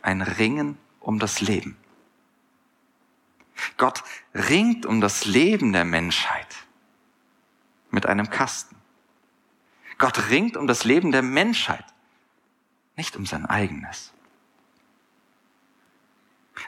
Ein 0.00 0.22
Ringen 0.22 0.78
um 1.00 1.18
das 1.18 1.40
Leben. 1.40 1.76
Gott 3.76 4.02
ringt 4.34 4.86
um 4.86 5.00
das 5.00 5.24
Leben 5.24 5.72
der 5.72 5.84
Menschheit 5.84 6.56
mit 7.90 8.06
einem 8.06 8.30
Kasten. 8.30 8.76
Gott 9.98 10.30
ringt 10.30 10.56
um 10.56 10.66
das 10.66 10.84
Leben 10.84 11.12
der 11.12 11.22
Menschheit, 11.22 11.84
nicht 12.96 13.16
um 13.16 13.26
sein 13.26 13.46
eigenes. 13.46 14.12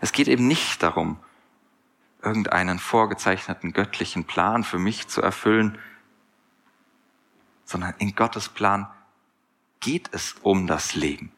Es 0.01 0.13
geht 0.13 0.29
eben 0.29 0.47
nicht 0.47 0.83
darum, 0.83 1.19
irgendeinen 2.23 2.79
vorgezeichneten 2.79 3.73
göttlichen 3.73 4.25
Plan 4.25 4.65
für 4.65 4.79
mich 4.79 5.09
zu 5.09 5.21
erfüllen, 5.21 5.79
sondern 7.65 7.95
in 7.99 8.15
Gottes 8.15 8.49
Plan 8.49 8.89
geht 9.81 10.09
es 10.13 10.35
um 10.43 10.67
das 10.67 10.95
Leben. 10.95 11.33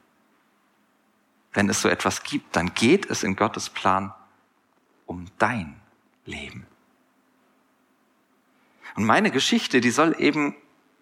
Wenn 1.52 1.68
es 1.68 1.80
so 1.80 1.88
etwas 1.88 2.22
gibt, 2.22 2.54
dann 2.54 2.74
geht 2.74 3.06
es 3.10 3.22
in 3.22 3.34
Gottes 3.36 3.70
Plan 3.70 4.12
um 5.06 5.26
dein 5.38 5.80
Leben. 6.24 6.66
Und 8.96 9.04
meine 9.04 9.30
Geschichte, 9.30 9.80
die 9.80 9.90
soll 9.90 10.16
eben 10.18 10.56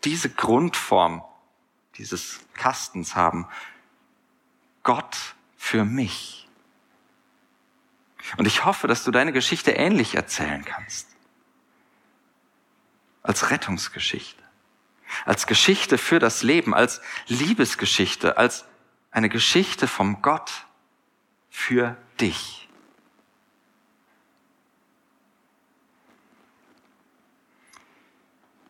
diese 0.05 0.31
Grundform 0.31 1.23
dieses 1.97 2.41
Kastens 2.55 3.15
haben. 3.15 3.47
Gott 4.83 5.17
für 5.57 5.85
mich. 5.85 6.49
Und 8.37 8.47
ich 8.47 8.65
hoffe, 8.65 8.89
dass 8.89 9.05
du 9.05 9.11
deine 9.11 9.33
Geschichte 9.33 9.73
ähnlich 9.73 10.15
erzählen 10.15 10.65
kannst. 10.65 11.09
Als 13.23 13.51
Rettungsgeschichte. 13.51 14.43
Als 15.25 15.47
Geschichte 15.47 15.99
für 15.99 16.19
das 16.19 16.43
Leben, 16.43 16.75
als 16.75 17.01
Liebesgeschichte, 17.29 18.37
als 18.37 18.65
eine 19.11 19.29
Geschichte 19.29 19.87
vom 19.87 20.23
Gott 20.23 20.67
für 21.49 21.97
dich. 22.21 22.64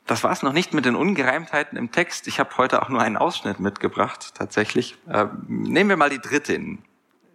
Das 0.06 0.22
war 0.22 0.32
es 0.32 0.42
noch 0.42 0.52
nicht 0.52 0.74
mit 0.74 0.84
den 0.84 0.96
Ungereimtheiten 0.96 1.78
im 1.78 1.90
Text. 1.90 2.28
Ich 2.28 2.38
habe 2.38 2.56
heute 2.58 2.82
auch 2.82 2.90
nur 2.90 3.00
einen 3.00 3.16
Ausschnitt 3.16 3.58
mitgebracht, 3.58 4.34
tatsächlich. 4.34 4.96
Äh, 5.08 5.26
nehmen 5.46 5.88
wir 5.88 5.96
mal 5.96 6.10
die 6.10 6.20
dritte 6.20 6.52
in, 6.52 6.82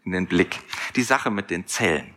in 0.05 0.11
den 0.11 0.27
Blick. 0.27 0.59
Die 0.95 1.01
Sache 1.01 1.31
mit 1.31 1.49
den 1.49 1.65
Zellen. 1.65 2.13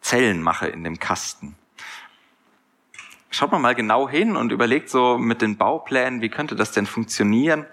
Zellenmache 0.00 0.68
in 0.68 0.84
dem 0.84 0.98
Kasten. 0.98 1.56
Schaut 3.30 3.52
mal 3.52 3.58
mal 3.58 3.74
genau 3.74 4.08
hin 4.08 4.36
und 4.36 4.52
überlegt 4.52 4.88
so 4.88 5.18
mit 5.18 5.42
den 5.42 5.56
Bauplänen, 5.56 6.22
wie 6.22 6.28
könnte 6.28 6.56
das 6.56 6.72
denn 6.72 6.86
funktionieren? 6.86 7.66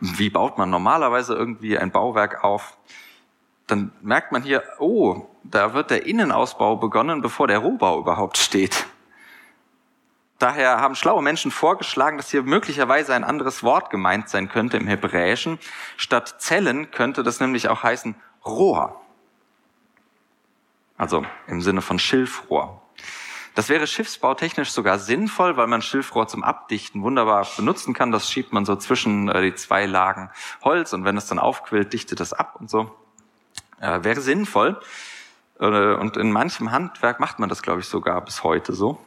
Wie 0.00 0.28
baut 0.28 0.58
man 0.58 0.68
normalerweise 0.68 1.34
irgendwie 1.34 1.78
ein 1.78 1.92
Bauwerk 1.92 2.42
auf? 2.42 2.76
Dann 3.68 3.92
merkt 4.02 4.32
man 4.32 4.42
hier, 4.42 4.64
oh, 4.80 5.28
da 5.44 5.72
wird 5.72 5.90
der 5.90 6.04
Innenausbau 6.04 6.76
begonnen, 6.76 7.22
bevor 7.22 7.46
der 7.46 7.58
Rohbau 7.58 8.00
überhaupt 8.00 8.36
steht. 8.36 8.86
Daher 10.42 10.80
haben 10.80 10.96
schlaue 10.96 11.22
Menschen 11.22 11.52
vorgeschlagen, 11.52 12.16
dass 12.16 12.32
hier 12.32 12.42
möglicherweise 12.42 13.14
ein 13.14 13.22
anderes 13.22 13.62
Wort 13.62 13.90
gemeint 13.90 14.28
sein 14.28 14.48
könnte 14.48 14.76
im 14.76 14.88
Hebräischen. 14.88 15.60
Statt 15.96 16.34
Zellen 16.38 16.90
könnte 16.90 17.22
das 17.22 17.38
nämlich 17.38 17.68
auch 17.68 17.84
heißen 17.84 18.16
Rohr. 18.44 19.00
Also 20.98 21.24
im 21.46 21.62
Sinne 21.62 21.80
von 21.80 22.00
Schilfrohr. 22.00 22.82
Das 23.54 23.68
wäre 23.68 23.86
schiffsbautechnisch 23.86 24.72
sogar 24.72 24.98
sinnvoll, 24.98 25.56
weil 25.56 25.68
man 25.68 25.80
Schilfrohr 25.80 26.26
zum 26.26 26.42
Abdichten 26.42 27.04
wunderbar 27.04 27.46
benutzen 27.56 27.94
kann. 27.94 28.10
Das 28.10 28.28
schiebt 28.28 28.52
man 28.52 28.64
so 28.64 28.74
zwischen 28.74 29.28
äh, 29.28 29.42
die 29.42 29.54
zwei 29.54 29.86
Lagen 29.86 30.28
Holz 30.64 30.92
und 30.92 31.04
wenn 31.04 31.16
es 31.16 31.26
dann 31.26 31.38
aufquillt, 31.38 31.92
dichtet 31.92 32.18
das 32.18 32.32
ab 32.32 32.56
und 32.58 32.68
so. 32.68 32.92
Äh, 33.78 34.02
wäre 34.02 34.20
sinnvoll. 34.20 34.80
Äh, 35.60 35.94
und 35.94 36.16
in 36.16 36.32
manchem 36.32 36.72
Handwerk 36.72 37.20
macht 37.20 37.38
man 37.38 37.48
das, 37.48 37.62
glaube 37.62 37.78
ich, 37.78 37.86
sogar 37.86 38.20
bis 38.22 38.42
heute 38.42 38.72
so 38.72 38.98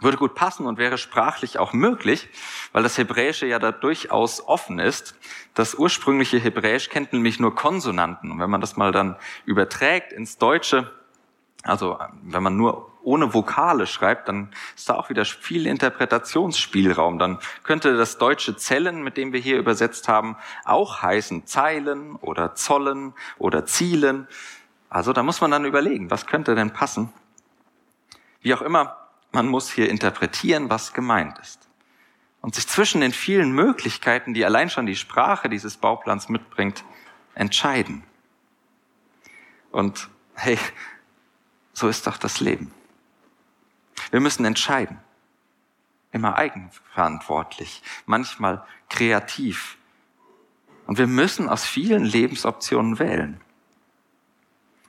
würde 0.00 0.16
gut 0.16 0.34
passen 0.34 0.66
und 0.66 0.78
wäre 0.78 0.98
sprachlich 0.98 1.58
auch 1.58 1.72
möglich, 1.72 2.28
weil 2.72 2.82
das 2.82 2.98
Hebräische 2.98 3.46
ja 3.46 3.58
da 3.58 3.72
durchaus 3.72 4.46
offen 4.46 4.78
ist. 4.78 5.14
Das 5.54 5.74
ursprüngliche 5.74 6.38
Hebräisch 6.38 6.88
kennt 6.88 7.12
nämlich 7.12 7.40
nur 7.40 7.54
Konsonanten. 7.54 8.30
Und 8.30 8.40
wenn 8.40 8.50
man 8.50 8.60
das 8.60 8.76
mal 8.76 8.92
dann 8.92 9.16
überträgt 9.44 10.12
ins 10.12 10.38
Deutsche, 10.38 10.90
also 11.62 11.98
wenn 12.22 12.42
man 12.42 12.56
nur 12.56 12.90
ohne 13.02 13.34
Vokale 13.34 13.86
schreibt, 13.86 14.28
dann 14.28 14.50
ist 14.76 14.88
da 14.88 14.94
auch 14.94 15.10
wieder 15.10 15.24
viel 15.24 15.66
Interpretationsspielraum. 15.66 17.18
Dann 17.18 17.38
könnte 17.62 17.96
das 17.96 18.18
deutsche 18.18 18.56
Zellen, 18.56 19.02
mit 19.02 19.16
dem 19.16 19.32
wir 19.32 19.40
hier 19.40 19.58
übersetzt 19.58 20.08
haben, 20.08 20.36
auch 20.64 21.02
heißen 21.02 21.46
Zeilen 21.46 22.16
oder 22.16 22.54
Zollen 22.54 23.14
oder 23.38 23.66
Zielen. 23.66 24.26
Also 24.88 25.12
da 25.12 25.22
muss 25.22 25.40
man 25.40 25.50
dann 25.50 25.64
überlegen, 25.64 26.10
was 26.10 26.26
könnte 26.26 26.54
denn 26.54 26.72
passen. 26.72 27.12
Wie 28.40 28.54
auch 28.54 28.62
immer, 28.62 29.03
man 29.34 29.48
muss 29.48 29.70
hier 29.70 29.90
interpretieren, 29.90 30.70
was 30.70 30.92
gemeint 30.92 31.38
ist. 31.40 31.68
Und 32.40 32.54
sich 32.54 32.68
zwischen 32.68 33.00
den 33.00 33.12
vielen 33.12 33.50
Möglichkeiten, 33.50 34.32
die 34.32 34.44
allein 34.44 34.70
schon 34.70 34.86
die 34.86 34.94
Sprache 34.94 35.48
dieses 35.48 35.76
Bauplans 35.76 36.28
mitbringt, 36.28 36.84
entscheiden. 37.34 38.04
Und 39.72 40.08
hey, 40.34 40.56
so 41.72 41.88
ist 41.88 42.06
doch 42.06 42.16
das 42.16 42.38
Leben. 42.38 42.72
Wir 44.12 44.20
müssen 44.20 44.44
entscheiden. 44.44 45.00
Immer 46.12 46.36
eigenverantwortlich, 46.36 47.82
manchmal 48.06 48.64
kreativ. 48.88 49.78
Und 50.86 50.98
wir 50.98 51.08
müssen 51.08 51.48
aus 51.48 51.64
vielen 51.64 52.04
Lebensoptionen 52.04 53.00
wählen. 53.00 53.40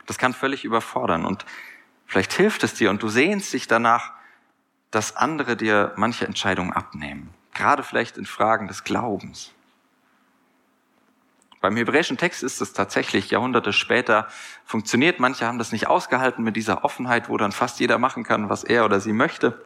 Das 0.05 0.19
kann 0.19 0.36
völlig 0.36 0.65
überfordern 0.65 1.25
und 1.25 1.45
vielleicht 2.05 2.34
hilft 2.34 2.63
es 2.63 2.75
dir 2.75 2.91
und 2.91 3.01
du 3.01 3.08
sehnst 3.08 3.51
dich 3.53 3.67
danach, 3.67 4.14
dass 4.95 5.17
andere 5.17 5.58
dir 5.58 5.91
manche 5.97 6.25
Entscheidungen 6.25 6.71
abnehmen. 6.71 7.34
Gerade 7.53 7.84
vielleicht 7.84 8.17
in 8.17 8.25
Fragen 8.25 8.69
des 8.69 8.86
Glaubens. 8.86 9.51
Beim 11.60 11.75
hebräischen 11.75 12.15
Text 12.15 12.43
ist 12.43 12.62
es 12.62 12.71
tatsächlich 12.71 13.29
Jahrhunderte 13.29 13.73
später 13.73 14.29
funktioniert. 14.63 15.19
Manche 15.19 15.47
haben 15.47 15.58
das 15.58 15.73
nicht 15.73 15.88
ausgehalten 15.88 16.45
mit 16.45 16.55
dieser 16.55 16.86
Offenheit, 16.86 17.27
wo 17.27 17.36
dann 17.36 17.51
fast 17.51 17.81
jeder 17.81 17.97
machen 17.97 18.23
kann, 18.23 18.49
was 18.49 18.63
er 18.63 18.86
oder 18.86 19.01
sie 19.01 19.12
möchte. 19.12 19.62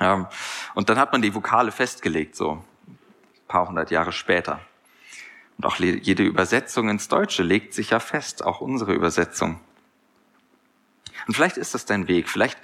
Ähm, 0.00 0.26
und 0.74 0.88
dann 0.88 0.98
hat 0.98 1.12
man 1.12 1.22
die 1.22 1.36
Vokale 1.36 1.70
festgelegt, 1.70 2.34
so 2.34 2.64
ein 2.88 2.98
paar 3.46 3.68
hundert 3.68 3.92
Jahre 3.92 4.10
später. 4.10 4.58
Und 5.56 5.66
auch 5.66 5.76
jede 5.76 6.24
Übersetzung 6.24 6.88
ins 6.88 7.06
Deutsche 7.06 7.44
legt 7.44 7.74
sich 7.74 7.90
ja 7.90 8.00
fest, 8.00 8.44
auch 8.44 8.60
unsere 8.60 8.92
Übersetzung. 8.92 9.60
Und 11.28 11.34
vielleicht 11.34 11.58
ist 11.58 11.74
das 11.74 11.84
dein 11.84 12.08
Weg, 12.08 12.28
vielleicht 12.28 12.58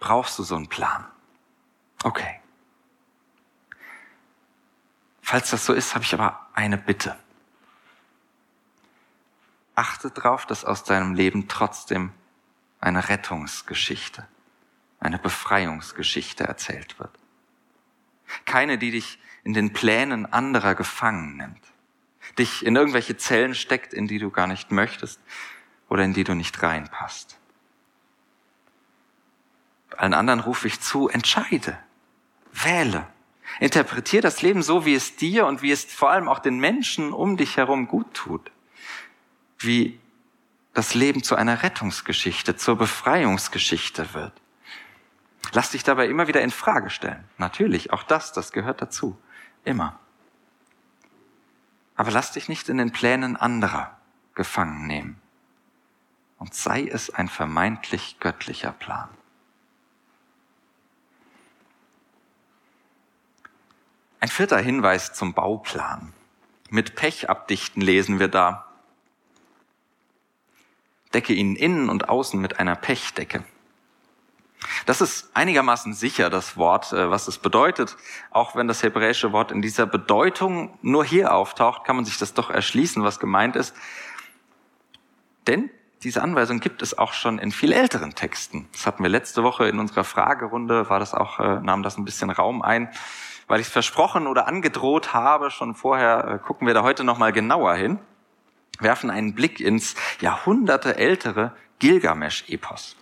brauchst 0.00 0.38
du 0.38 0.42
so 0.42 0.56
einen 0.56 0.68
Plan. 0.68 1.04
Okay. 2.06 2.38
Falls 5.20 5.50
das 5.50 5.66
so 5.66 5.72
ist, 5.72 5.96
habe 5.96 6.04
ich 6.04 6.14
aber 6.14 6.46
eine 6.54 6.78
Bitte. 6.78 7.18
Achte 9.74 10.12
darauf, 10.12 10.46
dass 10.46 10.64
aus 10.64 10.84
deinem 10.84 11.14
Leben 11.14 11.48
trotzdem 11.48 12.12
eine 12.78 13.08
Rettungsgeschichte, 13.08 14.24
eine 15.00 15.18
Befreiungsgeschichte 15.18 16.44
erzählt 16.44 17.00
wird. 17.00 17.10
Keine, 18.44 18.78
die 18.78 18.92
dich 18.92 19.18
in 19.42 19.52
den 19.52 19.72
Plänen 19.72 20.32
anderer 20.32 20.76
gefangen 20.76 21.36
nimmt, 21.36 21.72
dich 22.38 22.64
in 22.64 22.76
irgendwelche 22.76 23.16
Zellen 23.16 23.56
steckt, 23.56 23.92
in 23.92 24.06
die 24.06 24.20
du 24.20 24.30
gar 24.30 24.46
nicht 24.46 24.70
möchtest 24.70 25.20
oder 25.88 26.04
in 26.04 26.12
die 26.12 26.22
du 26.22 26.34
nicht 26.34 26.62
reinpasst. 26.62 27.36
Allen 29.96 30.14
anderen 30.14 30.38
rufe 30.38 30.68
ich 30.68 30.80
zu, 30.80 31.08
entscheide. 31.08 31.76
Wähle. 32.62 33.06
Interpretier 33.60 34.22
das 34.22 34.42
Leben 34.42 34.62
so, 34.62 34.84
wie 34.84 34.94
es 34.94 35.16
dir 35.16 35.46
und 35.46 35.62
wie 35.62 35.70
es 35.70 35.84
vor 35.84 36.10
allem 36.10 36.28
auch 36.28 36.40
den 36.40 36.58
Menschen 36.58 37.12
um 37.12 37.36
dich 37.36 37.56
herum 37.56 37.88
gut 37.88 38.12
tut. 38.14 38.50
Wie 39.58 39.98
das 40.74 40.94
Leben 40.94 41.22
zu 41.22 41.36
einer 41.36 41.62
Rettungsgeschichte, 41.62 42.56
zur 42.56 42.76
Befreiungsgeschichte 42.76 44.12
wird. 44.12 44.32
Lass 45.52 45.70
dich 45.70 45.84
dabei 45.84 46.06
immer 46.06 46.28
wieder 46.28 46.42
in 46.42 46.50
Frage 46.50 46.90
stellen. 46.90 47.24
Natürlich, 47.38 47.92
auch 47.92 48.02
das, 48.02 48.32
das 48.32 48.52
gehört 48.52 48.82
dazu. 48.82 49.16
Immer. 49.64 49.98
Aber 51.94 52.10
lass 52.10 52.32
dich 52.32 52.48
nicht 52.48 52.68
in 52.68 52.76
den 52.76 52.92
Plänen 52.92 53.36
anderer 53.36 53.96
gefangen 54.34 54.86
nehmen. 54.86 55.20
Und 56.38 56.54
sei 56.54 56.86
es 56.86 57.08
ein 57.08 57.28
vermeintlich 57.28 58.20
göttlicher 58.20 58.72
Plan. 58.72 59.08
Ein 64.20 64.28
vierter 64.28 64.58
Hinweis 64.58 65.12
zum 65.12 65.34
Bauplan. 65.34 66.12
Mit 66.70 66.94
Pech 66.94 67.28
abdichten 67.28 67.82
lesen 67.82 68.18
wir 68.18 68.28
da. 68.28 68.66
Decke 71.14 71.32
ihn 71.32 71.54
innen 71.54 71.88
und 71.88 72.08
außen 72.08 72.40
mit 72.40 72.58
einer 72.58 72.76
Pechdecke. 72.76 73.44
Das 74.86 75.00
ist 75.00 75.30
einigermaßen 75.34 75.94
sicher 75.94 76.30
das 76.30 76.56
Wort, 76.56 76.92
äh, 76.92 77.10
was 77.10 77.28
es 77.28 77.38
bedeutet. 77.38 77.96
Auch 78.30 78.56
wenn 78.56 78.68
das 78.68 78.82
hebräische 78.82 79.32
Wort 79.32 79.52
in 79.52 79.62
dieser 79.62 79.86
Bedeutung 79.86 80.78
nur 80.82 81.04
hier 81.04 81.34
auftaucht, 81.34 81.84
kann 81.84 81.96
man 81.96 82.04
sich 82.04 82.18
das 82.18 82.34
doch 82.34 82.50
erschließen, 82.50 83.02
was 83.02 83.20
gemeint 83.20 83.56
ist. 83.56 83.74
Denn 85.46 85.70
diese 86.02 86.22
Anweisung 86.22 86.60
gibt 86.60 86.82
es 86.82 86.96
auch 86.96 87.12
schon 87.12 87.38
in 87.38 87.52
viel 87.52 87.72
älteren 87.72 88.14
Texten. 88.14 88.68
Das 88.72 88.86
hatten 88.86 89.02
wir 89.02 89.10
letzte 89.10 89.42
Woche 89.42 89.68
in 89.68 89.78
unserer 89.78 90.04
Fragerunde, 90.04 90.88
war 90.90 90.98
das 90.98 91.14
auch, 91.14 91.38
äh, 91.38 91.60
nahm 91.60 91.82
das 91.82 91.96
ein 91.96 92.04
bisschen 92.04 92.30
Raum 92.30 92.62
ein. 92.62 92.90
Weil 93.46 93.60
ich 93.60 93.66
es 93.66 93.72
versprochen 93.72 94.26
oder 94.26 94.48
angedroht 94.48 95.14
habe, 95.14 95.50
schon 95.50 95.74
vorher 95.74 96.24
äh, 96.24 96.38
gucken 96.38 96.66
wir 96.66 96.74
da 96.74 96.82
heute 96.82 97.04
nochmal 97.04 97.32
genauer 97.32 97.74
hin, 97.74 97.98
werfen 98.80 99.10
einen 99.10 99.34
Blick 99.34 99.60
ins 99.60 99.94
Jahrhunderte 100.20 100.96
ältere 100.96 101.52
Gilgamesch-Epos. 101.78 102.96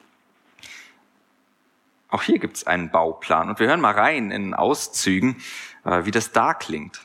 Auch 2.08 2.22
hier 2.22 2.38
gibt 2.38 2.56
es 2.56 2.66
einen 2.66 2.90
Bauplan 2.90 3.48
und 3.48 3.58
wir 3.58 3.66
hören 3.66 3.80
mal 3.80 3.94
rein 3.94 4.30
in 4.30 4.54
Auszügen, 4.54 5.42
äh, 5.84 6.04
wie 6.04 6.10
das 6.10 6.32
da 6.32 6.54
klingt. 6.54 7.00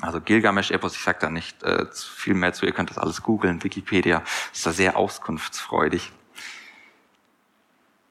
Also 0.00 0.20
Gilgamesch-Epos, 0.20 0.94
ich 0.94 1.02
sage 1.02 1.18
da 1.20 1.30
nicht 1.30 1.62
äh, 1.62 1.86
viel 1.92 2.34
mehr 2.34 2.52
zu, 2.52 2.66
ihr 2.66 2.72
könnt 2.72 2.90
das 2.90 2.98
alles 2.98 3.22
googeln, 3.22 3.64
Wikipedia 3.64 4.22
ist 4.52 4.66
da 4.66 4.72
sehr 4.72 4.96
auskunftsfreudig. 4.96 6.12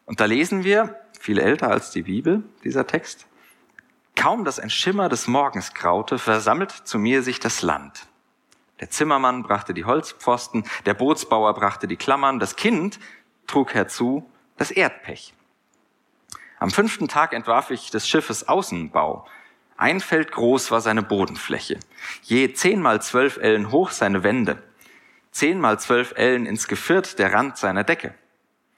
Und 0.05 0.19
da 0.19 0.25
lesen 0.25 0.63
wir, 0.63 0.99
viel 1.19 1.39
älter 1.39 1.69
als 1.69 1.91
die 1.91 2.03
Bibel, 2.03 2.43
dieser 2.63 2.87
Text, 2.87 3.27
Kaum 4.25 4.43
dass 4.43 4.59
ein 4.59 4.71
Schimmer 4.71 5.07
des 5.07 5.27
Morgens 5.27 5.75
graute, 5.75 6.17
versammelt 6.17 6.71
zu 6.71 6.97
mir 6.97 7.21
sich 7.21 7.39
das 7.39 7.61
Land. 7.61 8.07
Der 8.79 8.89
Zimmermann 8.89 9.43
brachte 9.43 9.75
die 9.75 9.85
Holzpfosten, 9.85 10.63
der 10.87 10.95
Bootsbauer 10.95 11.53
brachte 11.53 11.87
die 11.87 11.95
Klammern, 11.95 12.39
das 12.39 12.55
Kind 12.55 12.99
trug 13.45 13.75
herzu 13.75 14.27
das 14.57 14.71
Erdpech. 14.71 15.35
Am 16.57 16.71
fünften 16.71 17.07
Tag 17.07 17.33
entwarf 17.33 17.69
ich 17.69 17.91
des 17.91 18.09
Schiffes 18.09 18.47
Außenbau. 18.47 19.27
Ein 19.77 19.99
Feld 19.99 20.31
groß 20.31 20.71
war 20.71 20.81
seine 20.81 21.03
Bodenfläche, 21.03 21.79
je 22.23 22.51
zehn 22.51 22.81
mal 22.81 23.03
zwölf 23.03 23.37
Ellen 23.37 23.69
hoch 23.69 23.91
seine 23.91 24.23
Wände, 24.23 24.57
zehn 25.29 25.61
mal 25.61 25.79
zwölf 25.79 26.13
Ellen 26.17 26.47
ins 26.47 26.67
Geviert 26.67 27.19
der 27.19 27.31
Rand 27.31 27.57
seiner 27.57 27.83
Decke. 27.83 28.15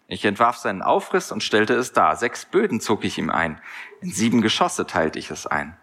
Ich 0.08 0.24
entwarf 0.24 0.58
seinen 0.58 0.82
Aufriss 0.82 1.32
und 1.32 1.44
stellte 1.44 1.74
es 1.74 1.92
dar. 1.92 2.16
Sechs 2.16 2.46
Böden 2.46 2.80
zog 2.80 3.04
ich 3.04 3.18
ihm 3.18 3.30
ein. 3.30 3.62
In 4.02 4.12
sieben 4.12 4.42
Geschosse 4.42 4.88
teilte 4.88 5.20
ich 5.20 5.32
es 5.32 5.46
ein. 5.46 5.76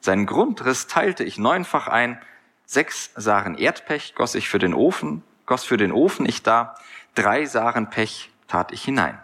Seinen 0.00 0.26
Grundriss 0.26 0.88
teilte 0.88 1.22
ich 1.22 1.38
neunfach 1.38 1.86
ein. 1.86 2.20
Sechs 2.66 3.12
Saren 3.14 3.56
Erdpech 3.56 4.14
goss 4.14 4.34
ich 4.34 4.48
für 4.48 4.58
den 4.58 4.74
Ofen, 4.74 5.22
goss 5.46 5.64
für 5.64 5.76
den 5.76 5.92
Ofen 5.92 6.26
ich 6.26 6.42
da. 6.42 6.74
Drei 7.14 7.44
Saren 7.46 7.90
Pech 7.90 8.30
tat 8.48 8.72
ich 8.72 8.82
hinein. 8.82 9.20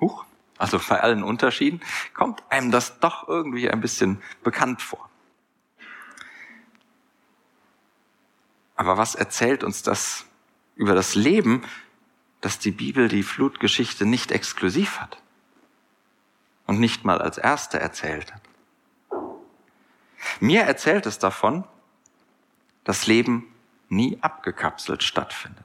Huch, 0.00 0.24
also 0.58 0.78
bei 0.88 1.00
allen 1.00 1.22
Unterschieden, 1.22 1.80
kommt 2.12 2.42
einem 2.50 2.70
das 2.70 3.00
doch 3.00 3.28
irgendwie 3.28 3.70
ein 3.70 3.80
bisschen 3.80 4.22
bekannt 4.42 4.82
vor. 4.82 5.08
Aber 8.76 8.96
was 8.96 9.14
erzählt 9.14 9.62
uns 9.62 9.82
das 9.82 10.26
über 10.74 10.94
das 10.94 11.14
Leben, 11.14 11.62
dass 12.40 12.58
die 12.58 12.70
Bibel 12.70 13.08
die 13.08 13.22
Flutgeschichte 13.22 14.06
nicht 14.06 14.32
exklusiv 14.32 15.00
hat 15.00 15.20
und 16.66 16.80
nicht 16.80 17.04
mal 17.04 17.20
als 17.20 17.38
erste 17.38 17.78
erzählt 17.78 18.32
hat? 18.32 18.42
Mir 20.40 20.62
erzählt 20.62 21.06
es 21.06 21.18
davon, 21.18 21.64
dass 22.84 23.06
Leben 23.06 23.46
nie 23.88 24.18
abgekapselt 24.20 25.02
stattfindet 25.02 25.64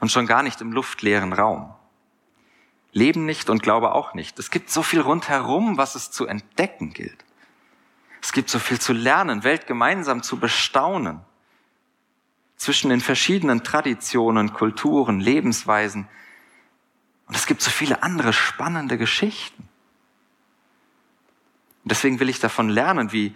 und 0.00 0.10
schon 0.10 0.26
gar 0.26 0.42
nicht 0.42 0.60
im 0.60 0.72
luftleeren 0.72 1.32
Raum. 1.32 1.74
Leben 2.92 3.24
nicht 3.24 3.50
und 3.50 3.62
Glaube 3.62 3.94
auch 3.94 4.14
nicht. 4.14 4.38
Es 4.38 4.50
gibt 4.50 4.70
so 4.70 4.82
viel 4.82 5.00
rundherum, 5.00 5.78
was 5.78 5.94
es 5.94 6.10
zu 6.10 6.26
entdecken 6.26 6.92
gilt. 6.92 7.24
Es 8.20 8.32
gibt 8.32 8.50
so 8.50 8.58
viel 8.58 8.80
zu 8.80 8.92
lernen, 8.92 9.44
Welt 9.44 9.66
gemeinsam 9.66 10.22
zu 10.22 10.38
bestaunen. 10.38 11.20
Zwischen 12.62 12.90
den 12.90 13.00
verschiedenen 13.00 13.64
Traditionen, 13.64 14.52
Kulturen, 14.52 15.18
Lebensweisen. 15.18 16.06
Und 17.26 17.36
es 17.36 17.46
gibt 17.46 17.60
so 17.60 17.72
viele 17.72 18.04
andere 18.04 18.32
spannende 18.32 18.98
Geschichten. 18.98 19.68
Und 21.82 21.90
deswegen 21.90 22.20
will 22.20 22.28
ich 22.28 22.38
davon 22.38 22.68
lernen, 22.68 23.10
wie 23.10 23.34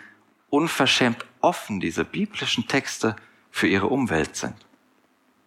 unverschämt 0.49 1.27
offen 1.41 1.81
diese 1.81 2.05
biblischen 2.05 2.69
Texte 2.69 3.17
für 3.51 3.67
ihre 3.67 3.89
Umwelt 3.89 4.37
sind, 4.37 4.55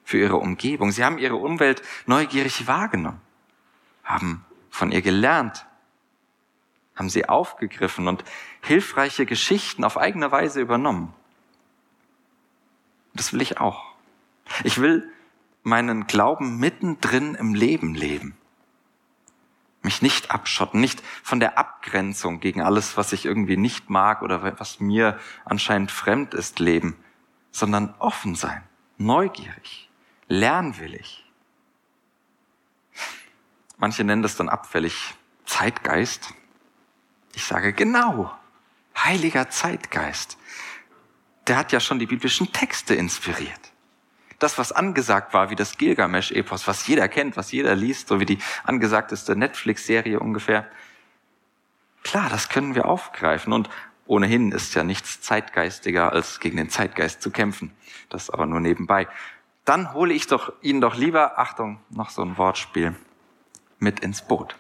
für 0.04 0.18
ihre 0.18 0.36
Umgebung. 0.36 0.92
Sie 0.92 1.06
haben 1.06 1.18
ihre 1.18 1.38
Umwelt 1.38 1.82
neugierig 2.06 2.68
wahrgenommen 2.68 3.22
haben 4.04 4.44
von 4.70 4.92
ihr 4.92 5.02
gelernt, 5.02 5.66
haben 6.96 7.10
sie 7.10 7.30
aufgegriffen 7.30 8.10
und 8.10 8.26
hilfreiche 8.62 9.26
Geschichten 9.26 9.86
auf 9.86 9.98
eigene 9.98 10.32
Weise 10.34 10.60
übernommen. 10.60 11.14
Das 13.20 13.34
will 13.34 13.42
ich 13.42 13.60
auch. 13.60 13.84
Ich 14.64 14.80
will 14.80 15.12
meinen 15.62 16.08
Glauben 16.08 16.58
mittendrin 16.58 17.36
im 17.36 17.54
Leben 17.54 17.94
leben. 17.94 18.38
Mich 19.82 20.02
nicht 20.02 20.32
abschotten, 20.32 20.80
nicht 20.80 21.04
von 21.22 21.42
der 21.42 21.58
Abgrenzung 21.58 22.40
gegen 22.40 22.62
alles, 22.62 22.96
was 22.96 23.12
ich 23.12 23.26
irgendwie 23.26 23.58
nicht 23.58 23.90
mag 23.90 24.22
oder 24.22 24.58
was 24.58 24.80
mir 24.80 25.20
anscheinend 25.44 25.92
fremd 25.92 26.34
ist, 26.34 26.60
leben, 26.60 26.96
sondern 27.52 27.94
offen 28.00 28.36
sein, 28.36 28.64
neugierig, 28.98 29.90
lernwillig. 30.30 31.26
Manche 33.76 34.06
nennen 34.06 34.22
das 34.22 34.38
dann 34.38 34.48
abfällig 34.48 35.14
Zeitgeist. 35.44 36.34
Ich 37.34 37.44
sage 37.44 37.74
genau, 37.74 38.34
heiliger 38.98 39.50
Zeitgeist. 39.50 40.38
Der 41.50 41.58
hat 41.58 41.72
ja 41.72 41.80
schon 41.80 41.98
die 41.98 42.06
biblischen 42.06 42.54
Texte 42.54 42.94
inspiriert. 42.94 43.60
Das, 44.38 44.58
was 44.60 44.72
angesagt 44.72 45.34
war, 45.34 45.50
wie 45.50 45.56
das 45.56 45.78
Gilgamesch-Epos, 45.78 46.68
was 46.68 46.86
jeder 46.86 47.08
kennt, 47.10 47.36
was 47.38 47.52
jeder 47.52 47.76
liest, 47.76 48.08
so 48.08 48.20
wie 48.20 48.26
die 48.26 48.38
angesagteste 48.64 49.36
Netflix-Serie 49.36 50.20
ungefähr. 50.20 50.70
Klar, 52.04 52.30
das 52.30 52.50
können 52.50 52.76
wir 52.76 52.86
aufgreifen 52.86 53.52
und 53.52 53.70
ohnehin 54.06 54.52
ist 54.52 54.76
ja 54.76 54.84
nichts 54.84 55.22
zeitgeistiger, 55.22 56.14
als 56.14 56.40
gegen 56.40 56.58
den 56.58 56.70
Zeitgeist 56.70 57.22
zu 57.22 57.32
kämpfen. 57.32 57.72
Das 58.10 58.30
aber 58.30 58.46
nur 58.46 58.60
nebenbei. 58.60 59.08
Dann 59.66 59.94
hole 59.94 60.14
ich 60.14 60.28
doch 60.28 60.54
Ihnen 60.62 60.82
doch 60.82 60.96
lieber, 60.96 61.40
Achtung, 61.40 61.80
noch 61.90 62.12
so 62.12 62.22
ein 62.22 62.38
Wortspiel, 62.38 62.96
mit 63.80 64.00
ins 64.00 64.22
Boot. 64.22 64.56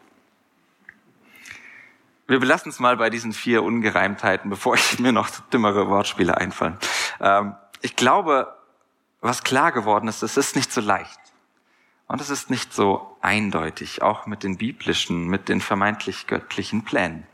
Wir 2.29 2.39
belassen 2.39 2.69
es 2.69 2.79
mal 2.79 2.95
bei 2.95 3.09
diesen 3.09 3.33
vier 3.33 3.63
Ungereimtheiten, 3.63 4.51
bevor 4.51 4.75
ich 4.75 4.99
mir 4.99 5.11
noch 5.11 5.31
dümmere 5.49 5.89
Wortspiele 5.89 6.37
einfallen. 6.37 6.77
Ähm, 7.19 7.55
ich 7.81 7.95
glaube, 7.95 8.55
was 9.19 9.43
klar 9.43 9.71
geworden 9.71 10.07
ist, 10.07 10.21
es 10.21 10.37
ist 10.37 10.55
nicht 10.55 10.71
so 10.71 10.79
leicht. 10.79 11.19
Und 12.05 12.21
es 12.21 12.29
ist 12.29 12.51
nicht 12.51 12.71
so 12.71 13.17
eindeutig, 13.21 14.03
auch 14.03 14.27
mit 14.27 14.43
den 14.43 14.57
biblischen, 14.57 15.27
mit 15.27 15.49
den 15.49 15.59
vermeintlich 15.59 16.27
göttlichen 16.27 16.83
Plänen. 16.83 17.25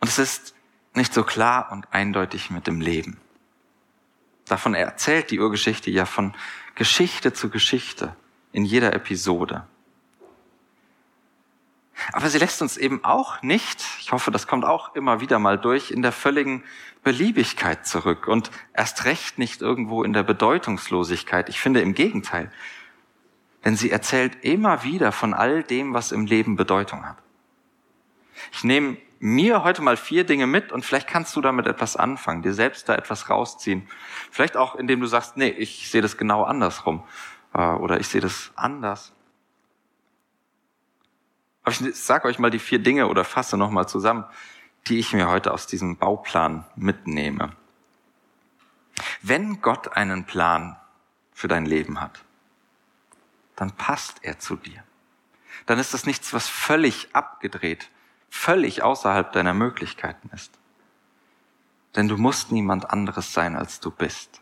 Und 0.00 0.08
es 0.08 0.18
ist 0.18 0.54
nicht 0.92 1.14
so 1.14 1.24
klar 1.24 1.72
und 1.72 1.90
eindeutig 1.90 2.50
mit 2.50 2.66
dem 2.66 2.82
Leben. 2.82 3.18
Davon 4.44 4.74
erzählt 4.74 5.30
die 5.30 5.40
Urgeschichte 5.40 5.90
ja 5.90 6.04
von 6.04 6.34
Geschichte 6.74 7.32
zu 7.32 7.48
Geschichte 7.48 8.14
in 8.52 8.66
jeder 8.66 8.92
Episode. 8.92 9.66
Aber 12.12 12.28
sie 12.28 12.38
lässt 12.38 12.62
uns 12.62 12.76
eben 12.76 13.04
auch 13.04 13.42
nicht, 13.42 13.84
ich 14.00 14.12
hoffe, 14.12 14.30
das 14.30 14.46
kommt 14.46 14.64
auch 14.64 14.94
immer 14.94 15.20
wieder 15.20 15.38
mal 15.38 15.58
durch, 15.58 15.90
in 15.90 16.02
der 16.02 16.12
völligen 16.12 16.62
Beliebigkeit 17.02 17.86
zurück 17.86 18.26
und 18.28 18.50
erst 18.74 19.04
recht 19.04 19.38
nicht 19.38 19.62
irgendwo 19.62 20.02
in 20.02 20.12
der 20.12 20.22
Bedeutungslosigkeit. 20.22 21.48
Ich 21.48 21.60
finde 21.60 21.80
im 21.80 21.94
Gegenteil. 21.94 22.50
Denn 23.64 23.76
sie 23.76 23.90
erzählt 23.90 24.44
immer 24.44 24.84
wieder 24.84 25.12
von 25.12 25.34
all 25.34 25.62
dem, 25.62 25.92
was 25.94 26.12
im 26.12 26.26
Leben 26.26 26.56
Bedeutung 26.56 27.06
hat. 27.06 27.18
Ich 28.52 28.64
nehme 28.64 28.96
mir 29.20 29.64
heute 29.64 29.82
mal 29.82 29.96
vier 29.96 30.24
Dinge 30.24 30.46
mit 30.46 30.70
und 30.70 30.84
vielleicht 30.84 31.08
kannst 31.08 31.34
du 31.34 31.40
damit 31.40 31.66
etwas 31.66 31.96
anfangen, 31.96 32.42
dir 32.42 32.54
selbst 32.54 32.88
da 32.88 32.94
etwas 32.94 33.28
rausziehen. 33.28 33.88
Vielleicht 34.30 34.56
auch, 34.56 34.76
indem 34.76 35.00
du 35.00 35.06
sagst, 35.06 35.36
nee, 35.36 35.48
ich 35.48 35.90
sehe 35.90 36.02
das 36.02 36.16
genau 36.16 36.44
andersrum 36.44 37.02
äh, 37.52 37.58
oder 37.58 37.98
ich 37.98 38.08
sehe 38.08 38.20
das 38.20 38.52
anders. 38.54 39.12
Aber 41.68 41.86
ich 41.86 41.96
sage 41.96 42.26
euch 42.26 42.38
mal 42.38 42.50
die 42.50 42.60
vier 42.60 42.78
Dinge 42.78 43.08
oder 43.08 43.24
fasse 43.26 43.58
nochmal 43.58 43.86
zusammen, 43.86 44.24
die 44.86 44.98
ich 44.98 45.12
mir 45.12 45.28
heute 45.28 45.52
aus 45.52 45.66
diesem 45.66 45.98
Bauplan 45.98 46.64
mitnehme. 46.76 47.54
Wenn 49.20 49.60
Gott 49.60 49.94
einen 49.94 50.24
Plan 50.24 50.78
für 51.34 51.46
dein 51.46 51.66
Leben 51.66 52.00
hat, 52.00 52.24
dann 53.54 53.72
passt 53.72 54.24
er 54.24 54.38
zu 54.38 54.56
dir. 54.56 54.82
Dann 55.66 55.78
ist 55.78 55.92
das 55.92 56.06
nichts, 56.06 56.32
was 56.32 56.48
völlig 56.48 57.14
abgedreht, 57.14 57.90
völlig 58.30 58.82
außerhalb 58.82 59.30
deiner 59.32 59.52
Möglichkeiten 59.52 60.30
ist. 60.32 60.58
Denn 61.96 62.08
du 62.08 62.16
musst 62.16 62.50
niemand 62.50 62.88
anderes 62.88 63.34
sein, 63.34 63.56
als 63.56 63.78
du 63.78 63.90
bist. 63.90 64.40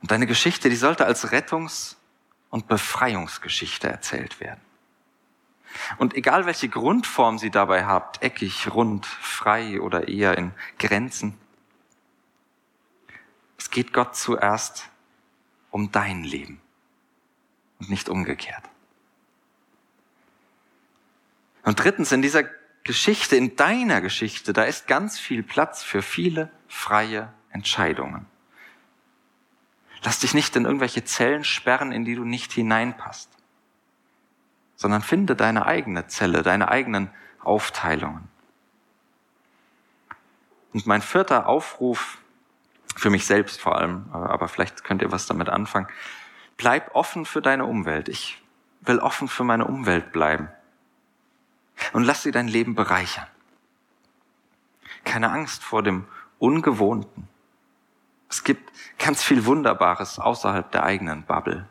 Und 0.00 0.10
deine 0.10 0.26
Geschichte, 0.26 0.70
die 0.70 0.76
sollte 0.76 1.04
als 1.04 1.30
Rettungs- 1.30 1.98
und 2.54 2.68
Befreiungsgeschichte 2.68 3.88
erzählt 3.88 4.38
werden. 4.38 4.60
Und 5.98 6.14
egal 6.14 6.46
welche 6.46 6.68
Grundform 6.68 7.36
sie 7.36 7.50
dabei 7.50 7.84
habt, 7.84 8.22
eckig, 8.22 8.72
rund, 8.72 9.06
frei 9.06 9.80
oder 9.80 10.06
eher 10.06 10.38
in 10.38 10.52
Grenzen, 10.78 11.36
geht 13.74 13.92
Gott 13.92 14.14
zuerst 14.14 14.88
um 15.72 15.90
dein 15.90 16.22
Leben 16.22 16.60
und 17.80 17.90
nicht 17.90 18.08
umgekehrt. 18.08 18.62
Und 21.64 21.82
drittens, 21.82 22.12
in 22.12 22.22
dieser 22.22 22.44
Geschichte, 22.84 23.34
in 23.34 23.56
deiner 23.56 24.00
Geschichte, 24.00 24.52
da 24.52 24.62
ist 24.62 24.86
ganz 24.86 25.18
viel 25.18 25.42
Platz 25.42 25.82
für 25.82 26.02
viele 26.02 26.52
freie 26.68 27.32
Entscheidungen. 27.50 28.26
Lass 30.04 30.18
dich 30.18 30.34
nicht 30.34 30.54
in 30.54 30.66
irgendwelche 30.66 31.04
Zellen 31.04 31.44
sperren, 31.44 31.90
in 31.90 32.04
die 32.04 32.14
du 32.14 32.24
nicht 32.24 32.52
hineinpasst, 32.52 33.30
sondern 34.76 35.00
finde 35.00 35.34
deine 35.34 35.64
eigene 35.64 36.06
Zelle, 36.08 36.42
deine 36.42 36.68
eigenen 36.68 37.10
Aufteilungen. 37.40 38.28
Und 40.74 40.86
mein 40.86 41.00
vierter 41.00 41.46
Aufruf, 41.46 42.18
für 42.96 43.08
mich 43.08 43.26
selbst 43.26 43.62
vor 43.62 43.78
allem, 43.78 44.06
aber 44.12 44.48
vielleicht 44.48 44.84
könnt 44.84 45.00
ihr 45.00 45.10
was 45.10 45.26
damit 45.26 45.48
anfangen, 45.48 45.88
bleib 46.58 46.94
offen 46.94 47.24
für 47.24 47.40
deine 47.40 47.64
Umwelt. 47.64 48.08
Ich 48.08 48.42
will 48.82 48.98
offen 48.98 49.26
für 49.26 49.44
meine 49.44 49.64
Umwelt 49.64 50.12
bleiben. 50.12 50.48
Und 51.94 52.04
lass 52.04 52.22
sie 52.22 52.30
dein 52.30 52.48
Leben 52.48 52.74
bereichern. 52.74 53.26
Keine 55.04 55.30
Angst 55.30 55.64
vor 55.64 55.82
dem 55.82 56.06
Ungewohnten. 56.38 57.28
Es 58.34 58.42
gibt 58.42 58.72
ganz 58.98 59.22
viel 59.22 59.46
Wunderbares 59.46 60.18
außerhalb 60.18 60.68
der 60.72 60.82
eigenen 60.82 61.22
Bubble. 61.22 61.68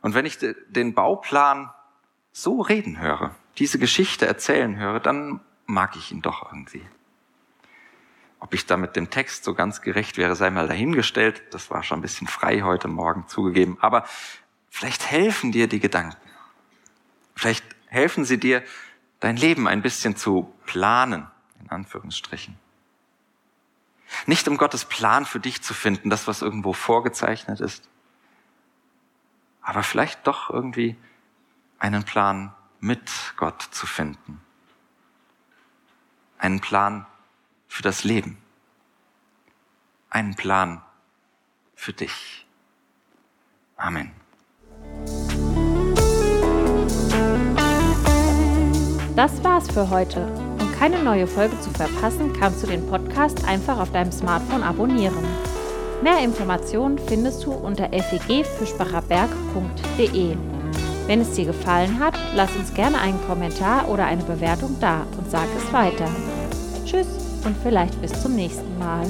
Und 0.00 0.14
wenn 0.14 0.24
ich 0.24 0.38
den 0.38 0.94
Bauplan 0.94 1.70
so 2.32 2.62
reden 2.62 2.98
höre, 2.98 3.34
diese 3.58 3.78
Geschichte 3.78 4.26
erzählen 4.26 4.78
höre, 4.78 4.98
dann 4.98 5.40
mag 5.66 5.94
ich 5.96 6.10
ihn 6.10 6.22
doch 6.22 6.50
irgendwie. 6.50 6.82
Ob 8.40 8.54
ich 8.54 8.64
da 8.64 8.78
mit 8.78 8.96
dem 8.96 9.10
Text 9.10 9.44
so 9.44 9.52
ganz 9.52 9.82
gerecht 9.82 10.16
wäre, 10.16 10.34
sei 10.34 10.48
mal 10.48 10.66
dahingestellt. 10.66 11.42
Das 11.50 11.70
war 11.70 11.82
schon 11.82 11.98
ein 11.98 12.02
bisschen 12.02 12.28
frei 12.28 12.62
heute 12.62 12.88
Morgen 12.88 13.28
zugegeben. 13.28 13.76
Aber 13.82 14.06
vielleicht 14.70 15.04
helfen 15.10 15.52
dir 15.52 15.68
die 15.68 15.80
Gedanken. 15.80 16.16
Vielleicht 17.36 17.66
helfen 17.88 18.24
sie 18.24 18.38
dir, 18.38 18.62
dein 19.20 19.36
Leben 19.36 19.68
ein 19.68 19.82
bisschen 19.82 20.16
zu 20.16 20.50
planen 20.64 21.30
in 21.64 21.70
Anführungsstrichen. 21.70 22.58
Nicht 24.26 24.46
um 24.48 24.56
Gottes 24.56 24.84
Plan 24.84 25.24
für 25.24 25.40
dich 25.40 25.62
zu 25.62 25.74
finden, 25.74 26.10
das, 26.10 26.28
was 26.28 26.42
irgendwo 26.42 26.72
vorgezeichnet 26.72 27.60
ist, 27.60 27.88
aber 29.62 29.82
vielleicht 29.82 30.26
doch 30.26 30.50
irgendwie 30.50 30.96
einen 31.78 32.04
Plan 32.04 32.54
mit 32.80 33.10
Gott 33.36 33.62
zu 33.62 33.86
finden. 33.86 34.40
Einen 36.38 36.60
Plan 36.60 37.06
für 37.66 37.82
das 37.82 38.04
Leben. 38.04 38.36
Einen 40.10 40.34
Plan 40.36 40.82
für 41.74 41.94
dich. 41.94 42.46
Amen. 43.76 44.12
Das 49.16 49.42
war's 49.42 49.70
für 49.70 49.88
heute 49.90 50.43
keine 50.78 51.02
neue 51.02 51.26
Folge 51.26 51.58
zu 51.60 51.70
verpassen, 51.70 52.32
kannst 52.38 52.62
du 52.62 52.66
den 52.66 52.86
Podcast 52.86 53.46
einfach 53.46 53.78
auf 53.78 53.92
deinem 53.92 54.12
Smartphone 54.12 54.62
abonnieren. 54.62 55.24
Mehr 56.02 56.18
Informationen 56.22 56.98
findest 56.98 57.44
du 57.44 57.52
unter 57.52 57.88
fegfischbacherberg.de. 57.88 60.36
Wenn 61.06 61.20
es 61.20 61.32
dir 61.32 61.44
gefallen 61.46 61.98
hat, 61.98 62.14
lass 62.34 62.54
uns 62.56 62.72
gerne 62.74 62.98
einen 62.98 63.20
Kommentar 63.26 63.88
oder 63.88 64.06
eine 64.06 64.22
Bewertung 64.22 64.76
da 64.80 65.06
und 65.18 65.30
sag 65.30 65.46
es 65.56 65.72
weiter. 65.72 66.08
Tschüss 66.84 67.06
und 67.44 67.56
vielleicht 67.62 68.00
bis 68.00 68.22
zum 68.22 68.34
nächsten 68.34 68.78
Mal. 68.78 69.06